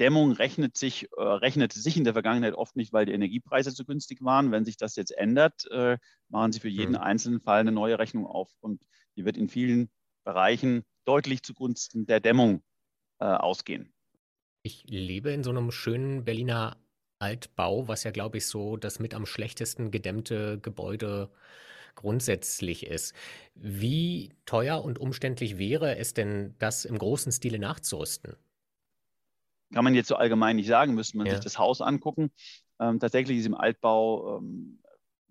Dämmung 0.00 0.32
rechnet 0.32 0.76
sich, 0.76 1.08
äh, 1.16 1.22
rechnete 1.22 1.78
sich 1.78 1.96
in 1.96 2.04
der 2.04 2.14
Vergangenheit 2.14 2.54
oft 2.54 2.74
nicht, 2.74 2.92
weil 2.92 3.06
die 3.06 3.12
Energiepreise 3.12 3.74
zu 3.74 3.84
günstig 3.84 4.24
waren. 4.24 4.50
Wenn 4.50 4.64
sich 4.64 4.76
das 4.76 4.96
jetzt 4.96 5.16
ändert, 5.16 5.66
äh, 5.70 5.98
machen 6.28 6.52
Sie 6.52 6.60
für 6.60 6.68
jeden 6.68 6.92
mhm. 6.92 6.98
einzelnen 6.98 7.40
Fall 7.40 7.60
eine 7.60 7.72
neue 7.72 7.98
Rechnung 7.98 8.26
auf. 8.26 8.50
Und 8.60 8.82
die 9.16 9.24
wird 9.24 9.36
in 9.36 9.48
vielen 9.48 9.90
Bereichen 10.24 10.84
deutlich 11.04 11.42
zugunsten 11.42 12.06
der 12.06 12.20
Dämmung 12.20 12.62
äh, 13.20 13.26
ausgehen. 13.26 13.92
Ich 14.62 14.84
lebe 14.88 15.30
in 15.30 15.44
so 15.44 15.50
einem 15.50 15.70
schönen 15.70 16.24
Berliner 16.24 16.76
Altbau, 17.18 17.86
was 17.86 18.04
ja, 18.04 18.10
glaube 18.10 18.38
ich, 18.38 18.46
so 18.46 18.76
das 18.76 18.98
mit 18.98 19.14
am 19.14 19.26
schlechtesten 19.26 19.90
gedämmte 19.90 20.58
Gebäude 20.58 21.30
grundsätzlich 21.94 22.86
ist. 22.86 23.14
Wie 23.54 24.32
teuer 24.46 24.82
und 24.82 24.98
umständlich 24.98 25.58
wäre 25.58 25.98
es 25.98 26.14
denn, 26.14 26.54
das 26.58 26.84
im 26.86 26.96
großen 26.96 27.32
Stile 27.32 27.58
nachzurüsten? 27.58 28.36
Kann 29.72 29.84
man 29.84 29.94
jetzt 29.94 30.08
so 30.08 30.16
allgemein 30.16 30.56
nicht 30.56 30.68
sagen, 30.68 30.94
müsste 30.94 31.16
man 31.16 31.26
ja. 31.26 31.34
sich 31.34 31.42
das 31.42 31.58
Haus 31.58 31.80
angucken. 31.80 32.30
Ähm, 32.80 32.98
tatsächlich 32.98 33.38
ist 33.38 33.46
im 33.46 33.54
Altbau 33.54 34.38
ähm, 34.38 34.80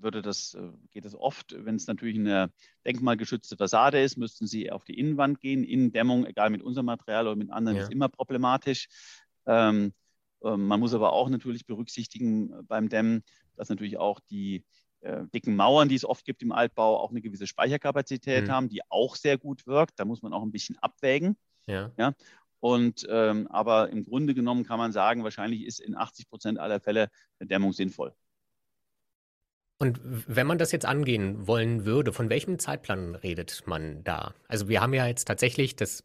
würde 0.01 0.21
das, 0.21 0.53
äh, 0.53 0.71
geht 0.91 1.05
es 1.05 1.15
oft, 1.15 1.55
wenn 1.57 1.75
es 1.75 1.87
natürlich 1.87 2.17
eine 2.17 2.51
denkmalgeschützte 2.85 3.57
Fassade 3.57 4.01
ist, 4.01 4.17
müssten 4.17 4.47
Sie 4.47 4.71
auf 4.71 4.83
die 4.85 4.97
Innenwand 4.97 5.41
gehen. 5.41 5.63
Innendämmung, 5.63 6.25
egal 6.25 6.49
mit 6.49 6.61
unserem 6.61 6.85
Material 6.85 7.27
oder 7.27 7.35
mit 7.35 7.51
anderen, 7.51 7.77
ja. 7.77 7.83
ist 7.83 7.91
immer 7.91 8.09
problematisch. 8.09 8.87
Ähm, 9.45 9.93
äh, 10.43 10.55
man 10.55 10.79
muss 10.79 10.93
aber 10.93 11.13
auch 11.13 11.29
natürlich 11.29 11.65
berücksichtigen 11.65 12.65
beim 12.67 12.89
Dämmen, 12.89 13.23
dass 13.55 13.69
natürlich 13.69 13.97
auch 13.97 14.19
die 14.29 14.63
äh, 15.01 15.25
dicken 15.33 15.55
Mauern, 15.55 15.89
die 15.89 15.95
es 15.95 16.05
oft 16.05 16.25
gibt 16.25 16.41
im 16.41 16.51
Altbau, 16.51 16.97
auch 16.97 17.11
eine 17.11 17.21
gewisse 17.21 17.47
Speicherkapazität 17.47 18.47
mhm. 18.47 18.51
haben, 18.51 18.69
die 18.69 18.81
auch 18.89 19.15
sehr 19.15 19.37
gut 19.37 19.65
wirkt. 19.67 19.99
Da 19.99 20.05
muss 20.05 20.21
man 20.21 20.33
auch 20.33 20.43
ein 20.43 20.51
bisschen 20.51 20.77
abwägen. 20.79 21.37
Ja. 21.67 21.91
ja? 21.97 22.13
Und 22.59 23.07
ähm, 23.09 23.47
aber 23.47 23.89
im 23.89 24.03
Grunde 24.03 24.33
genommen 24.33 24.65
kann 24.65 24.79
man 24.79 24.91
sagen, 24.91 25.23
wahrscheinlich 25.23 25.65
ist 25.65 25.79
in 25.79 25.95
80 25.95 26.29
Prozent 26.29 26.59
aller 26.59 26.79
Fälle 26.79 27.09
eine 27.39 27.47
Dämmung 27.47 27.71
sinnvoll. 27.71 28.13
Und 29.81 30.01
wenn 30.03 30.45
man 30.45 30.57
das 30.57 30.73
jetzt 30.73 30.85
angehen 30.85 31.47
wollen 31.47 31.85
würde, 31.85 32.11
von 32.11 32.29
welchem 32.29 32.59
Zeitplan 32.59 33.15
redet 33.15 33.63
man 33.65 34.03
da? 34.03 34.33
Also 34.49 34.67
wir 34.67 34.81
haben 34.81 34.93
ja 34.93 35.07
jetzt 35.07 35.25
tatsächlich, 35.25 35.77
das 35.77 36.03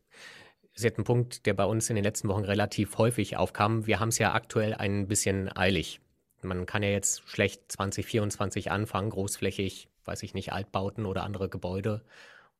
ist 0.74 0.84
jetzt 0.84 0.98
ein 0.98 1.04
Punkt, 1.04 1.44
der 1.44 1.54
bei 1.54 1.64
uns 1.64 1.90
in 1.90 1.96
den 1.96 2.04
letzten 2.04 2.28
Wochen 2.28 2.44
relativ 2.44 2.98
häufig 2.98 3.36
aufkam, 3.36 3.86
wir 3.88 3.98
haben 3.98 4.10
es 4.10 4.18
ja 4.18 4.32
aktuell 4.32 4.74
ein 4.74 5.08
bisschen 5.08 5.54
eilig. 5.56 6.00
Man 6.42 6.66
kann 6.66 6.84
ja 6.84 6.90
jetzt 6.90 7.28
schlecht 7.28 7.72
2024 7.72 8.70
anfangen, 8.70 9.10
großflächig, 9.10 9.88
weiß 10.04 10.22
ich 10.22 10.34
nicht, 10.34 10.52
Altbauten 10.52 11.04
oder 11.04 11.24
andere 11.24 11.48
Gebäude 11.48 12.04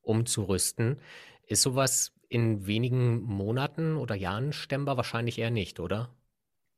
umzurüsten. 0.05 0.99
Ist 1.47 1.63
sowas 1.63 2.13
in 2.29 2.67
wenigen 2.67 3.23
Monaten 3.23 3.97
oder 3.97 4.15
Jahren 4.15 4.53
stemmbar? 4.53 4.97
Wahrscheinlich 4.97 5.39
eher 5.39 5.51
nicht, 5.51 5.81
oder? 5.81 6.11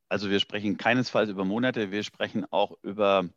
Also 0.09 0.31
wir 0.31 0.41
sprechen 0.41 0.77
keinesfalls 0.77 1.31
über 1.31 1.45
Monate, 1.45 1.91
wir 1.91 2.03
sprechen 2.03 2.45
auch 2.51 2.77
über 2.83 3.29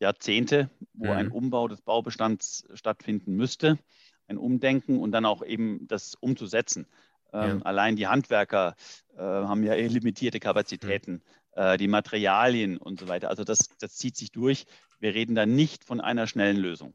Jahrzehnte, 0.00 0.70
wo 0.92 1.06
mhm. 1.06 1.10
ein 1.12 1.30
Umbau 1.30 1.68
des 1.68 1.80
Baubestands 1.80 2.66
stattfinden 2.74 3.34
müsste, 3.36 3.78
ein 4.26 4.38
Umdenken 4.38 4.98
und 4.98 5.12
dann 5.12 5.24
auch 5.24 5.44
eben 5.44 5.86
das 5.86 6.14
umzusetzen. 6.16 6.86
Ähm, 7.32 7.58
ja. 7.58 7.64
Allein 7.64 7.96
die 7.96 8.06
Handwerker 8.06 8.74
äh, 9.16 9.20
haben 9.20 9.62
ja 9.62 9.74
eh 9.74 9.86
limitierte 9.86 10.40
Kapazitäten, 10.40 11.12
mhm. 11.12 11.20
äh, 11.52 11.76
die 11.76 11.88
Materialien 11.88 12.76
und 12.76 13.00
so 13.00 13.08
weiter. 13.08 13.28
Also 13.28 13.44
das, 13.44 13.68
das 13.78 13.94
zieht 13.94 14.16
sich 14.16 14.32
durch. 14.32 14.66
Wir 14.98 15.14
reden 15.14 15.34
da 15.34 15.46
nicht 15.46 15.84
von 15.84 16.00
einer 16.00 16.26
schnellen 16.26 16.56
Lösung. 16.56 16.94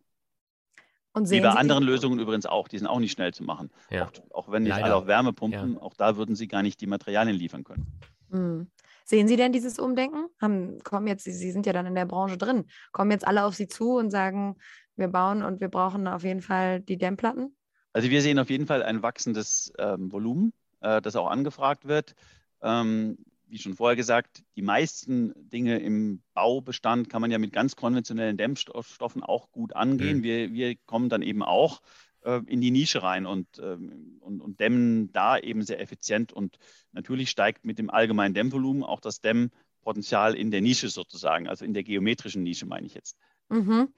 Und 1.13 1.30
Wie 1.30 1.41
bei 1.41 1.52
Sie 1.52 1.58
anderen 1.58 1.84
Lösungen 1.84 2.19
übrigens 2.19 2.45
auch, 2.45 2.67
die 2.67 2.78
sind 2.78 2.88
auch 2.88 3.00
nicht 3.00 3.12
schnell 3.12 3.34
zu 3.34 3.43
machen. 3.43 3.69
Ja. 3.89 4.06
Auch, 4.06 4.12
auch, 4.34 4.52
wenn 4.52 4.63
nicht 4.63 4.71
Leider. 4.71 4.86
alle 4.86 4.95
auf 4.95 5.08
Wärme 5.08 5.34
pumpen, 5.34 5.74
ja. 5.74 5.82
auch 5.82 5.93
da 5.93 6.15
würden 6.15 6.36
Sie 6.36 6.47
gar 6.47 6.63
nicht 6.63 6.80
die 6.80 6.88
Materialien 6.88 7.36
liefern 7.36 7.63
können. 7.63 7.88
Mhm. 8.30 8.71
Sehen 9.04 9.28
Sie 9.28 9.36
denn 9.36 9.52
dieses 9.52 9.78
Umdenken? 9.78 10.28
Haben, 10.39 10.80
kommen 10.84 11.08
jetzt, 11.08 11.26
Sie 11.26 11.52
sind 11.52 11.65
ja 11.65 11.74
dann 11.74 11.86
in 11.86 11.95
der 11.95 12.06
Branche 12.06 12.38
drin, 12.38 12.65
kommen 12.93 13.12
jetzt 13.12 13.28
alle 13.28 13.43
auf 13.43 13.56
Sie 13.56 13.67
zu 13.67 13.97
und 13.97 14.10
sagen, 14.10 14.56
wir 14.95 15.10
bauen 15.10 15.43
und 15.43 15.60
wir 15.60 15.67
brauchen 15.67 16.08
auf 16.08 16.24
jeden 16.24 16.41
Fall 16.41 16.80
die 16.80 16.97
Dämmplatten? 16.97 17.56
Also 17.93 18.10
wir 18.10 18.21
sehen 18.21 18.39
auf 18.39 18.50
jeden 18.50 18.67
Fall 18.67 18.84
ein 18.84 19.04
wachsendes 19.04 19.74
ähm, 19.78 20.12
Volumen, 20.12 20.54
äh, 20.80 21.02
das 21.02 21.17
auch 21.17 21.28
angefragt 21.28 21.86
wird. 21.86 22.15
Ähm, 22.62 23.17
wie 23.52 23.58
schon 23.58 23.76
vorher 23.76 23.98
gesagt, 23.98 24.44
die 24.56 24.62
meisten 24.62 25.34
Dinge 25.50 25.78
im 25.80 26.24
Baubestand 26.34 27.10
kann 27.10 27.22
man 27.22 27.32
ja 27.32 27.38
mit 27.38 27.52
ganz 27.52 27.76
konventionellen 27.76 28.38
Dämmstoffen 28.38 29.24
auch 29.24 29.52
gut 29.52 29.76
angehen. 29.76 30.20
Mhm. 30.20 30.24
Wir, 30.24 30.54
wir 30.54 30.76
kommen 30.86 31.10
dann 31.10 31.22
eben 31.22 31.44
auch 31.44 31.82
äh, 32.22 32.40
in 32.48 32.62
die 32.62 32.72
Nische 32.72 33.04
rein 33.04 33.26
und, 33.26 33.48
ähm, 33.60 34.18
und, 34.22 34.40
und, 34.40 34.62
dämmen 34.62 35.12
da 35.12 35.38
eben 35.38 35.64
sehr 35.64 35.82
effizient. 35.82 36.32
Und 36.32 36.58
natürlich 36.94 37.30
steigt 37.30 37.66
mit 37.66 37.78
dem 37.78 37.90
allgemeinen 37.90 38.34
Dämmvolumen 38.34 38.84
auch 38.84 39.02
das 39.02 39.20
Dämmpotenzial 39.20 40.34
in 40.34 40.50
der 40.50 40.62
Nische 40.62 40.88
sozusagen, 40.88 41.50
also 41.50 41.66
in 41.66 41.74
der 41.74 41.84
geometrischen 41.84 42.44
Nische 42.44 42.66
meine 42.66 42.88
ich 42.88 42.94
jetzt. 42.94 43.18
Mhm. 43.50 43.94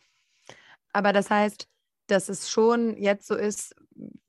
Aber 0.94 1.14
das 1.14 1.30
heißt, 1.30 1.68
dass 2.08 2.28
es 2.28 2.50
schon 2.50 2.98
jetzt 2.98 3.28
so 3.28 3.36
ist, 3.36 3.76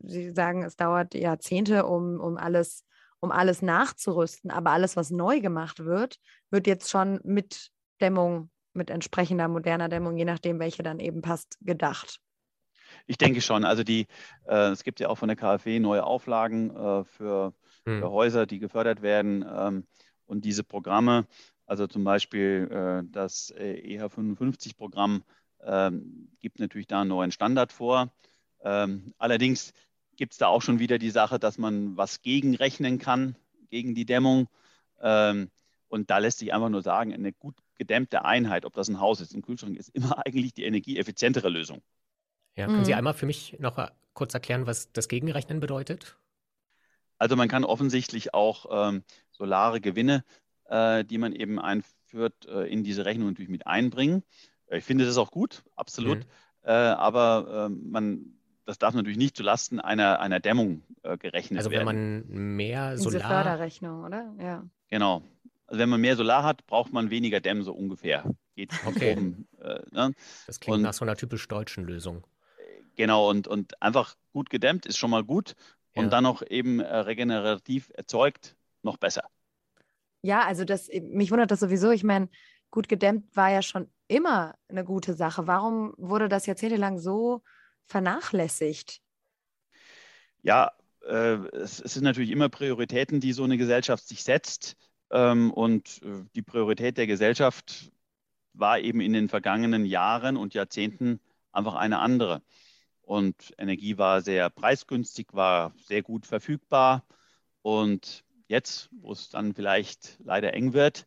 Sie 0.00 0.32
sagen, 0.32 0.62
es 0.64 0.76
dauert 0.76 1.14
Jahrzehnte, 1.14 1.86
um, 1.86 2.20
um 2.20 2.36
alles 2.36 2.84
um 3.24 3.32
alles 3.32 3.62
nachzurüsten. 3.62 4.50
Aber 4.50 4.70
alles, 4.70 4.96
was 4.96 5.10
neu 5.10 5.40
gemacht 5.40 5.84
wird, 5.84 6.18
wird 6.50 6.66
jetzt 6.66 6.90
schon 6.90 7.20
mit 7.24 7.70
Dämmung, 8.00 8.50
mit 8.72 8.90
entsprechender 8.90 9.48
moderner 9.48 9.88
Dämmung, 9.88 10.16
je 10.16 10.24
nachdem, 10.24 10.60
welche 10.60 10.82
dann 10.82 11.00
eben 11.00 11.22
passt, 11.22 11.58
gedacht. 11.62 12.20
Ich 13.06 13.18
denke 13.18 13.40
schon. 13.40 13.64
Also 13.64 13.82
die, 13.82 14.06
äh, 14.46 14.70
es 14.70 14.84
gibt 14.84 15.00
ja 15.00 15.08
auch 15.08 15.16
von 15.16 15.28
der 15.28 15.36
KfW 15.36 15.80
neue 15.80 16.04
Auflagen 16.04 16.70
äh, 16.70 17.04
für, 17.04 17.54
hm. 17.84 18.00
für, 18.00 18.10
Häuser, 18.10 18.46
die 18.46 18.58
gefördert 18.58 19.02
werden. 19.02 19.44
Ähm, 19.48 19.86
und 20.26 20.44
diese 20.44 20.64
Programme, 20.64 21.26
also 21.66 21.86
zum 21.86 22.04
Beispiel 22.04 22.68
äh, 22.70 23.08
das 23.10 23.52
EH55-Programm, 23.56 25.24
ähm, 25.64 26.28
gibt 26.40 26.60
natürlich 26.60 26.86
da 26.86 27.00
einen 27.00 27.10
neuen 27.10 27.32
Standard 27.32 27.72
vor. 27.72 28.12
Ähm, 28.62 29.12
allerdings 29.18 29.72
gibt 30.16 30.32
es 30.32 30.38
da 30.38 30.48
auch 30.48 30.62
schon 30.62 30.78
wieder 30.78 30.98
die 30.98 31.10
Sache, 31.10 31.38
dass 31.38 31.58
man 31.58 31.96
was 31.96 32.22
gegenrechnen 32.22 32.98
kann 32.98 33.36
gegen 33.70 33.94
die 33.94 34.06
Dämmung. 34.06 34.48
Ähm, 35.00 35.50
und 35.88 36.10
da 36.10 36.18
lässt 36.18 36.38
sich 36.38 36.52
einfach 36.52 36.68
nur 36.68 36.82
sagen, 36.82 37.12
eine 37.12 37.32
gut 37.32 37.54
gedämmte 37.76 38.24
Einheit, 38.24 38.64
ob 38.64 38.74
das 38.74 38.88
ein 38.88 39.00
Haus 39.00 39.20
ist, 39.20 39.34
ein 39.34 39.42
Kühlschrank, 39.42 39.76
ist 39.76 39.88
immer 39.90 40.18
eigentlich 40.26 40.54
die 40.54 40.64
energieeffizientere 40.64 41.48
Lösung. 41.48 41.82
Ja, 42.56 42.66
können 42.66 42.80
mhm. 42.80 42.84
Sie 42.84 42.94
einmal 42.94 43.14
für 43.14 43.26
mich 43.26 43.56
noch 43.58 43.76
kurz 44.12 44.34
erklären, 44.34 44.66
was 44.66 44.92
das 44.92 45.08
Gegenrechnen 45.08 45.60
bedeutet? 45.60 46.16
Also 47.18 47.36
man 47.36 47.48
kann 47.48 47.64
offensichtlich 47.64 48.34
auch 48.34 48.66
ähm, 48.88 49.02
solare 49.30 49.80
Gewinne, 49.80 50.24
äh, 50.66 51.04
die 51.04 51.18
man 51.18 51.32
eben 51.32 51.58
einführt, 51.58 52.46
äh, 52.46 52.70
in 52.70 52.84
diese 52.84 53.04
Rechnung 53.04 53.28
natürlich 53.28 53.50
mit 53.50 53.66
einbringen. 53.66 54.22
Ich 54.70 54.84
finde 54.84 55.04
das 55.04 55.18
auch 55.18 55.30
gut, 55.30 55.62
absolut. 55.76 56.18
Mhm. 56.18 56.24
Äh, 56.62 56.72
aber 56.72 57.66
ähm, 57.66 57.90
man 57.90 58.38
das 58.64 58.78
darf 58.78 58.94
natürlich 58.94 59.18
nicht 59.18 59.36
zulasten 59.36 59.80
einer, 59.80 60.20
einer 60.20 60.40
Dämmung 60.40 60.82
äh, 61.02 61.16
gerechnet 61.18 61.58
also 61.58 61.70
werden. 61.70 61.88
Also 61.88 61.98
wenn 61.98 62.22
man 62.38 62.56
mehr 62.56 62.98
Solar... 62.98 63.12
Diese 63.12 63.26
Förderrechnung, 63.26 64.04
oder? 64.04 64.34
Ja. 64.38 64.64
Genau. 64.88 65.22
Also 65.66 65.80
wenn 65.80 65.88
man 65.88 66.00
mehr 66.00 66.16
Solar 66.16 66.42
hat, 66.42 66.66
braucht 66.66 66.92
man 66.92 67.10
weniger 67.10 67.40
Dämmen 67.40 67.62
so 67.62 67.72
ungefähr. 67.72 68.24
Geht 68.54 68.72
okay. 68.86 69.12
Oben, 69.12 69.48
äh, 69.60 69.80
ne? 69.90 70.14
Das 70.46 70.60
klingt 70.60 70.76
und, 70.76 70.82
nach 70.82 70.94
so 70.94 71.04
einer 71.04 71.16
typisch 71.16 71.46
deutschen 71.48 71.84
Lösung. 71.84 72.26
Genau, 72.96 73.28
und, 73.28 73.48
und 73.48 73.80
einfach 73.82 74.14
gut 74.32 74.50
gedämmt 74.50 74.86
ist 74.86 74.98
schon 74.98 75.10
mal 75.10 75.24
gut. 75.24 75.54
Und 75.96 76.04
ja. 76.04 76.10
dann 76.10 76.24
noch 76.24 76.42
eben 76.42 76.80
äh, 76.80 76.96
regenerativ 76.96 77.90
erzeugt, 77.94 78.56
noch 78.82 78.96
besser. 78.96 79.24
Ja, 80.22 80.44
also 80.44 80.64
das, 80.64 80.88
mich 81.02 81.30
wundert 81.30 81.50
das 81.50 81.60
sowieso. 81.60 81.90
Ich 81.90 82.02
meine, 82.02 82.28
gut 82.70 82.88
gedämmt 82.88 83.36
war 83.36 83.50
ja 83.50 83.62
schon 83.62 83.88
immer 84.08 84.54
eine 84.68 84.84
gute 84.84 85.14
Sache. 85.14 85.46
Warum 85.46 85.94
wurde 85.96 86.28
das 86.28 86.46
jahrzehntelang 86.46 86.98
so 86.98 87.42
vernachlässigt? 87.86 89.00
Ja, 90.42 90.72
äh, 91.06 91.36
es, 91.52 91.78
sind 91.78 92.04
natürlich 92.04 92.30
immer 92.30 92.48
Prioritäten, 92.48 93.20
die 93.20 93.32
so 93.32 93.44
eine 93.44 93.56
Gesellschaft 93.56 94.06
sich 94.06 94.22
setzt. 94.24 94.76
Ähm, 95.10 95.52
und 95.52 96.00
äh, 96.02 96.24
die 96.34 96.42
Priorität 96.42 96.98
der 96.98 97.06
Gesellschaft 97.06 97.92
war 98.52 98.78
eben 98.78 99.00
in 99.00 99.12
den 99.12 99.28
vergangenen 99.28 99.84
Jahren 99.84 100.36
und 100.36 100.54
Jahrzehnten 100.54 101.20
einfach 101.52 101.74
eine 101.74 101.98
andere. 101.98 102.42
Und 103.02 103.54
Energie 103.58 103.98
war 103.98 104.22
sehr 104.22 104.50
preisgünstig, 104.50 105.28
war 105.32 105.74
sehr 105.82 106.02
gut 106.02 106.26
verfügbar. 106.26 107.04
Und 107.62 108.24
jetzt, 108.48 108.88
wo 108.92 109.12
es 109.12 109.30
dann 109.30 109.54
vielleicht 109.54 110.18
leider 110.24 110.54
eng 110.54 110.72
wird, 110.72 111.06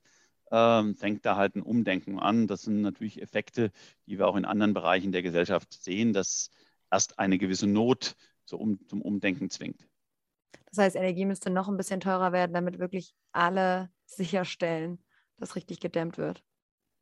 ähm, 0.51 0.95
fängt 0.95 1.25
da 1.25 1.35
halt 1.35 1.55
ein 1.55 1.63
Umdenken 1.63 2.19
an. 2.19 2.47
Das 2.47 2.63
sind 2.63 2.81
natürlich 2.81 3.21
Effekte, 3.21 3.71
die 4.05 4.17
wir 4.19 4.27
auch 4.27 4.35
in 4.35 4.45
anderen 4.45 4.73
Bereichen 4.73 5.11
der 5.11 5.23
Gesellschaft 5.23 5.73
sehen, 5.73 6.13
dass 6.13 6.51
erst 6.91 7.19
eine 7.19 7.37
gewisse 7.37 7.67
Not 7.67 8.15
zum, 8.45 8.79
zum 8.87 9.01
Umdenken 9.01 9.49
zwingt. 9.49 9.87
Das 10.65 10.77
heißt, 10.79 10.95
Energie 10.95 11.25
müsste 11.25 11.49
noch 11.49 11.67
ein 11.67 11.77
bisschen 11.77 11.99
teurer 11.99 12.31
werden, 12.31 12.53
damit 12.53 12.79
wirklich 12.79 13.13
alle 13.31 13.89
sicherstellen, 14.05 15.03
dass 15.37 15.55
richtig 15.55 15.79
gedämmt 15.79 16.17
wird. 16.17 16.43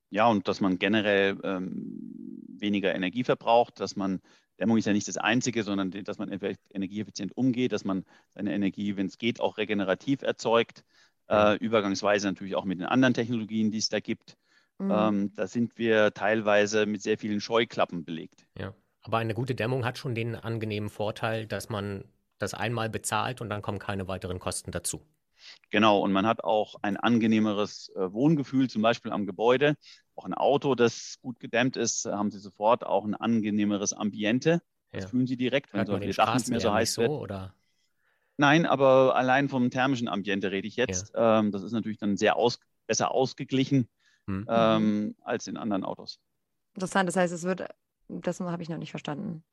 Ja, 0.10 0.28
und 0.28 0.48
dass 0.48 0.62
man 0.62 0.78
generell 0.78 1.40
ähm, 1.44 2.46
weniger 2.48 2.94
Energie 2.94 3.24
verbraucht, 3.24 3.80
dass 3.80 3.96
man, 3.96 4.22
Dämmung 4.60 4.78
ist 4.78 4.86
ja 4.86 4.94
nicht 4.94 5.08
das 5.08 5.18
Einzige, 5.18 5.64
sondern 5.64 5.92
dass 5.92 6.18
man 6.18 6.30
energieeffizient 6.30 7.36
umgeht, 7.36 7.72
dass 7.72 7.84
man 7.84 8.06
seine 8.30 8.54
Energie, 8.54 8.96
wenn 8.98 9.08
es 9.08 9.18
geht, 9.18 9.40
auch 9.40 9.58
regenerativ 9.58 10.22
erzeugt, 10.22 10.84
äh, 11.28 11.58
übergangsweise 11.58 12.28
natürlich 12.28 12.56
auch 12.56 12.66
mit 12.66 12.80
den 12.80 12.88
anderen 12.88 13.14
Technologien, 13.14 13.72
die 13.72 13.80
es 13.80 13.90
da 13.90 14.00
gibt. 14.00 14.38
Mhm. 14.78 14.92
Ähm, 14.92 15.34
da 15.34 15.48
sind 15.48 15.78
wir 15.78 16.14
teilweise 16.14 16.86
mit 16.86 17.02
sehr 17.02 17.18
vielen 17.18 17.42
Scheuklappen 17.42 18.06
belegt. 18.06 18.46
Ja. 18.58 18.74
Aber 19.06 19.20
eine 19.20 19.36
gute 19.36 19.54
Dämmung 19.54 19.86
hat 19.86 20.00
schon 20.00 20.16
den 20.16 20.36
angenehmen 20.36 20.90
Vorteil, 20.90 21.46
dass 21.46 21.70
man 21.70 22.06
das 22.40 22.56
einmal 22.56 22.90
bezahlt 22.90 23.40
und 23.40 23.50
dann 23.50 23.62
kommen 23.62 23.78
keine 23.78 24.08
weiteren 24.08 24.40
Kosten 24.40 24.72
dazu. 24.72 25.06
Genau, 25.70 26.00
und 26.00 26.12
man 26.12 26.26
hat 26.26 26.44
auch 26.44 26.74
ein 26.82 26.98
angenehmeres 26.98 27.90
äh, 27.96 28.12
Wohngefühl, 28.12 28.68
zum 28.68 28.82
Beispiel 28.82 29.12
am 29.12 29.28
Gebäude. 29.28 29.76
Auch 30.16 30.26
ein 30.26 30.34
Auto, 30.34 30.74
das 30.74 31.20
gut 31.22 31.40
gedämmt 31.40 31.78
ist, 31.78 32.06
haben 32.06 32.32
Sie 32.32 32.40
sofort 32.40 32.84
auch 32.84 33.06
ein 33.06 33.14
angenehmeres 33.14 33.94
Ambiente. 33.94 34.64
Das 34.92 35.04
ja. 35.04 35.10
fühlen 35.10 35.28
Sie 35.28 35.38
direkt, 35.38 35.72
wenn 35.74 35.86
so 35.86 36.00
das 36.00 36.16
Dach 36.16 36.34
nicht 36.34 36.50
mehr 36.50 36.60
so 36.60 36.74
heiß 36.74 36.96
so, 36.96 37.02
wird. 37.04 37.12
Oder? 37.12 37.54
Nein, 38.38 38.66
aber 38.66 39.16
allein 39.16 39.50
vom 39.50 39.70
thermischen 39.70 40.08
Ambiente 40.08 40.50
rede 40.50 40.68
ich 40.68 40.78
jetzt. 40.78 41.14
Ja. 41.14 41.42
Ähm, 41.42 41.52
das 41.52 41.62
ist 41.62 41.74
natürlich 41.74 42.00
dann 42.00 42.18
sehr 42.18 42.38
aus, 42.38 42.60
besser 42.88 43.12
ausgeglichen 43.12 43.88
hm. 44.26 44.48
ähm, 44.50 45.16
als 45.22 45.46
in 45.46 45.58
anderen 45.58 45.84
Autos. 45.84 46.20
Interessant, 46.74 47.08
das 47.08 47.18
heißt, 47.18 47.34
es 47.34 47.44
wird 47.44 47.68
das 48.08 48.40
habe 48.40 48.64
ich 48.64 48.70
noch 48.70 48.78
nicht 48.78 48.92
verstanden. 48.92 49.44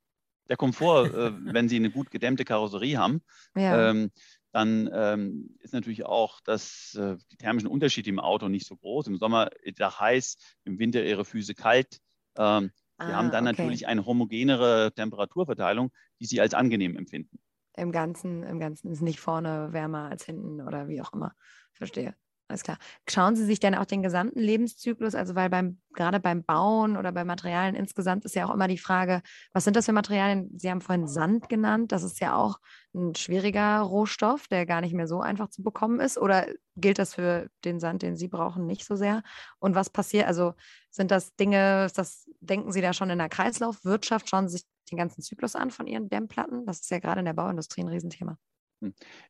Der 0.49 0.57
Komfort, 0.57 1.07
äh, 1.13 1.31
wenn 1.53 1.69
Sie 1.69 1.77
eine 1.77 1.91
gut 1.91 2.11
gedämmte 2.11 2.45
Karosserie 2.45 2.97
haben, 2.97 3.21
ja. 3.55 3.89
ähm, 3.89 4.11
dann 4.51 4.89
ähm, 4.93 5.55
ist 5.59 5.73
natürlich 5.73 6.05
auch 6.05 6.39
das, 6.41 6.95
äh, 6.95 7.17
die 7.31 7.37
thermischen 7.37 7.67
Unterschiede 7.67 8.09
im 8.09 8.19
Auto 8.19 8.49
nicht 8.49 8.67
so 8.67 8.75
groß. 8.75 9.07
Im 9.07 9.17
Sommer 9.17 9.49
ist 9.63 9.79
es 9.79 9.99
heiß, 9.99 10.37
im 10.65 10.77
Winter 10.77 11.03
Ihre 11.03 11.25
Füße 11.25 11.55
kalt. 11.55 11.99
Ähm, 12.37 12.71
Sie 12.99 13.05
ah, 13.05 13.13
haben 13.13 13.31
dann 13.31 13.47
okay. 13.47 13.57
natürlich 13.57 13.87
eine 13.87 14.05
homogenere 14.05 14.93
Temperaturverteilung, 14.93 15.91
die 16.19 16.25
Sie 16.25 16.39
als 16.39 16.53
angenehm 16.53 16.95
empfinden. 16.95 17.39
Im 17.75 17.91
Ganzen, 17.91 18.43
im 18.43 18.59
Ganzen 18.59 18.91
ist 18.91 19.01
nicht 19.01 19.19
vorne 19.19 19.73
wärmer 19.73 20.09
als 20.09 20.25
hinten 20.25 20.61
oder 20.61 20.87
wie 20.87 21.01
auch 21.01 21.11
immer. 21.11 21.33
Verstehe. 21.73 22.15
Alles 22.49 22.63
klar. 22.63 22.77
Schauen 23.09 23.35
Sie 23.35 23.45
sich 23.45 23.59
denn 23.59 23.73
auch 23.73 23.85
den 23.85 24.03
gesamten 24.03 24.39
Lebenszyklus, 24.39 25.15
also 25.15 25.33
weil 25.33 25.49
beim, 25.49 25.79
gerade 25.93 26.19
beim 26.19 26.43
Bauen 26.43 26.97
oder 26.97 27.11
bei 27.11 27.23
Materialien 27.23 27.73
insgesamt 27.73 28.25
ist 28.25 28.35
ja 28.35 28.45
auch 28.45 28.53
immer 28.53 28.67
die 28.67 28.77
Frage, 28.77 29.21
was 29.53 29.63
sind 29.63 29.75
das 29.75 29.85
für 29.85 29.93
Materialien? 29.93 30.49
Sie 30.59 30.69
haben 30.69 30.81
vorhin 30.81 31.07
Sand 31.07 31.47
genannt, 31.47 31.93
das 31.93 32.03
ist 32.03 32.19
ja 32.19 32.35
auch 32.35 32.59
ein 32.93 33.15
schwieriger 33.15 33.79
Rohstoff, 33.79 34.47
der 34.49 34.65
gar 34.65 34.81
nicht 34.81 34.93
mehr 34.93 35.07
so 35.07 35.21
einfach 35.21 35.47
zu 35.49 35.63
bekommen 35.63 35.99
ist. 35.99 36.17
Oder 36.17 36.47
gilt 36.75 36.99
das 36.99 37.15
für 37.15 37.49
den 37.63 37.79
Sand, 37.79 38.01
den 38.01 38.17
Sie 38.17 38.27
brauchen, 38.27 38.67
nicht 38.67 38.85
so 38.85 38.95
sehr? 38.95 39.23
Und 39.59 39.73
was 39.73 39.89
passiert, 39.89 40.27
also 40.27 40.53
sind 40.91 41.11
das 41.11 41.35
Dinge, 41.35 41.87
das 41.95 42.29
denken 42.41 42.71
Sie 42.71 42.81
da 42.81 42.93
schon 42.93 43.09
in 43.09 43.19
der 43.19 43.29
Kreislaufwirtschaft? 43.29 44.29
Schauen 44.29 44.47
Sie 44.49 44.57
sich 44.57 44.67
den 44.91 44.97
ganzen 44.97 45.21
Zyklus 45.21 45.55
an 45.55 45.71
von 45.71 45.87
Ihren 45.87 46.09
Dämmplatten? 46.09 46.65
Das 46.65 46.81
ist 46.81 46.91
ja 46.91 46.99
gerade 46.99 47.19
in 47.19 47.25
der 47.25 47.33
Bauindustrie 47.33 47.81
ein 47.81 47.87
Riesenthema. 47.87 48.37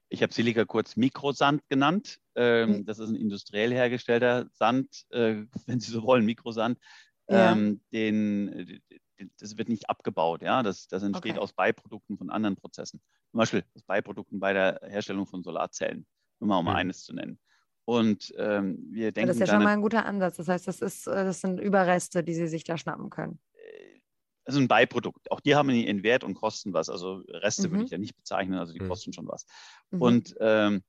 Ich 0.10 0.24
habe 0.24 0.34
Silica 0.34 0.66
kurz 0.66 0.96
Mikrosand 0.96 1.62
genannt. 1.70 2.20
Ähm, 2.36 2.70
mhm. 2.70 2.86
Das 2.86 3.00
ist 3.00 3.10
ein 3.10 3.16
industriell 3.16 3.72
hergestellter 3.74 4.48
Sand, 4.54 5.06
äh, 5.10 5.44
wenn 5.68 5.80
Sie 5.80 5.92
so 5.92 6.04
wollen, 6.04 6.26
Mikrosand. 6.26 6.78
Ja. 7.30 7.52
Ähm, 7.52 7.82
den, 7.92 8.82
das 9.40 9.58
wird 9.58 9.70
nicht 9.70 9.90
abgebaut. 9.90 10.42
Ja? 10.42 10.64
Das, 10.64 10.88
das 10.88 11.04
entsteht 11.04 11.34
okay. 11.34 11.42
aus 11.42 11.54
Beiprodukten 11.54 12.18
von 12.18 12.30
anderen 12.30 12.56
Prozessen. 12.56 13.02
Zum 13.32 13.38
Beispiel 13.38 13.64
aus 13.76 13.84
Beiprodukten 13.84 14.40
bei 14.40 14.54
der 14.54 14.80
Herstellung 14.84 15.26
von 15.26 15.44
Solarzellen, 15.44 16.06
nur 16.40 16.50
mal 16.50 16.58
um 16.58 16.66
mhm. 16.66 16.72
eines 16.72 17.04
zu 17.04 17.14
nennen. 17.14 17.40
Und 17.86 18.34
ähm, 18.38 18.78
wir 18.92 19.12
denken. 19.12 19.28
das 19.28 19.36
ist 19.38 19.42
ja 19.42 19.48
schon 19.48 19.64
mal 19.64 19.74
ein 19.74 19.82
guter 19.82 20.06
Ansatz. 20.06 20.38
Das 20.38 20.48
heißt, 20.48 20.68
das, 20.68 20.82
ist, 20.82 21.08
äh, 21.08 21.26
das 21.26 21.42
sind 21.42 21.60
Überreste, 21.60 22.24
die 22.24 22.34
Sie 22.34 22.48
sich 22.48 22.64
da 22.64 22.78
schnappen 22.78 23.10
können 23.10 23.40
also 24.46 24.60
ein 24.60 24.68
Beiprodukt. 24.68 25.32
Auch 25.32 25.40
die 25.40 25.56
haben 25.56 25.70
ihren 25.70 26.04
Wert 26.04 26.24
und 26.24 26.34
kosten 26.34 26.74
was. 26.74 26.90
Also 26.90 27.24
Reste 27.28 27.68
mhm. 27.68 27.72
würde 27.72 27.86
ich 27.86 27.92
ja 27.92 27.98
nicht 27.98 28.16
bezeichnen, 28.16 28.58
also 28.60 28.74
die 28.74 28.82
mhm. 28.82 28.90
kosten 28.90 29.14
schon 29.14 29.28
was. 29.28 29.46
Mhm. 29.92 30.02
Und 30.02 30.36
ähm, 30.40 30.84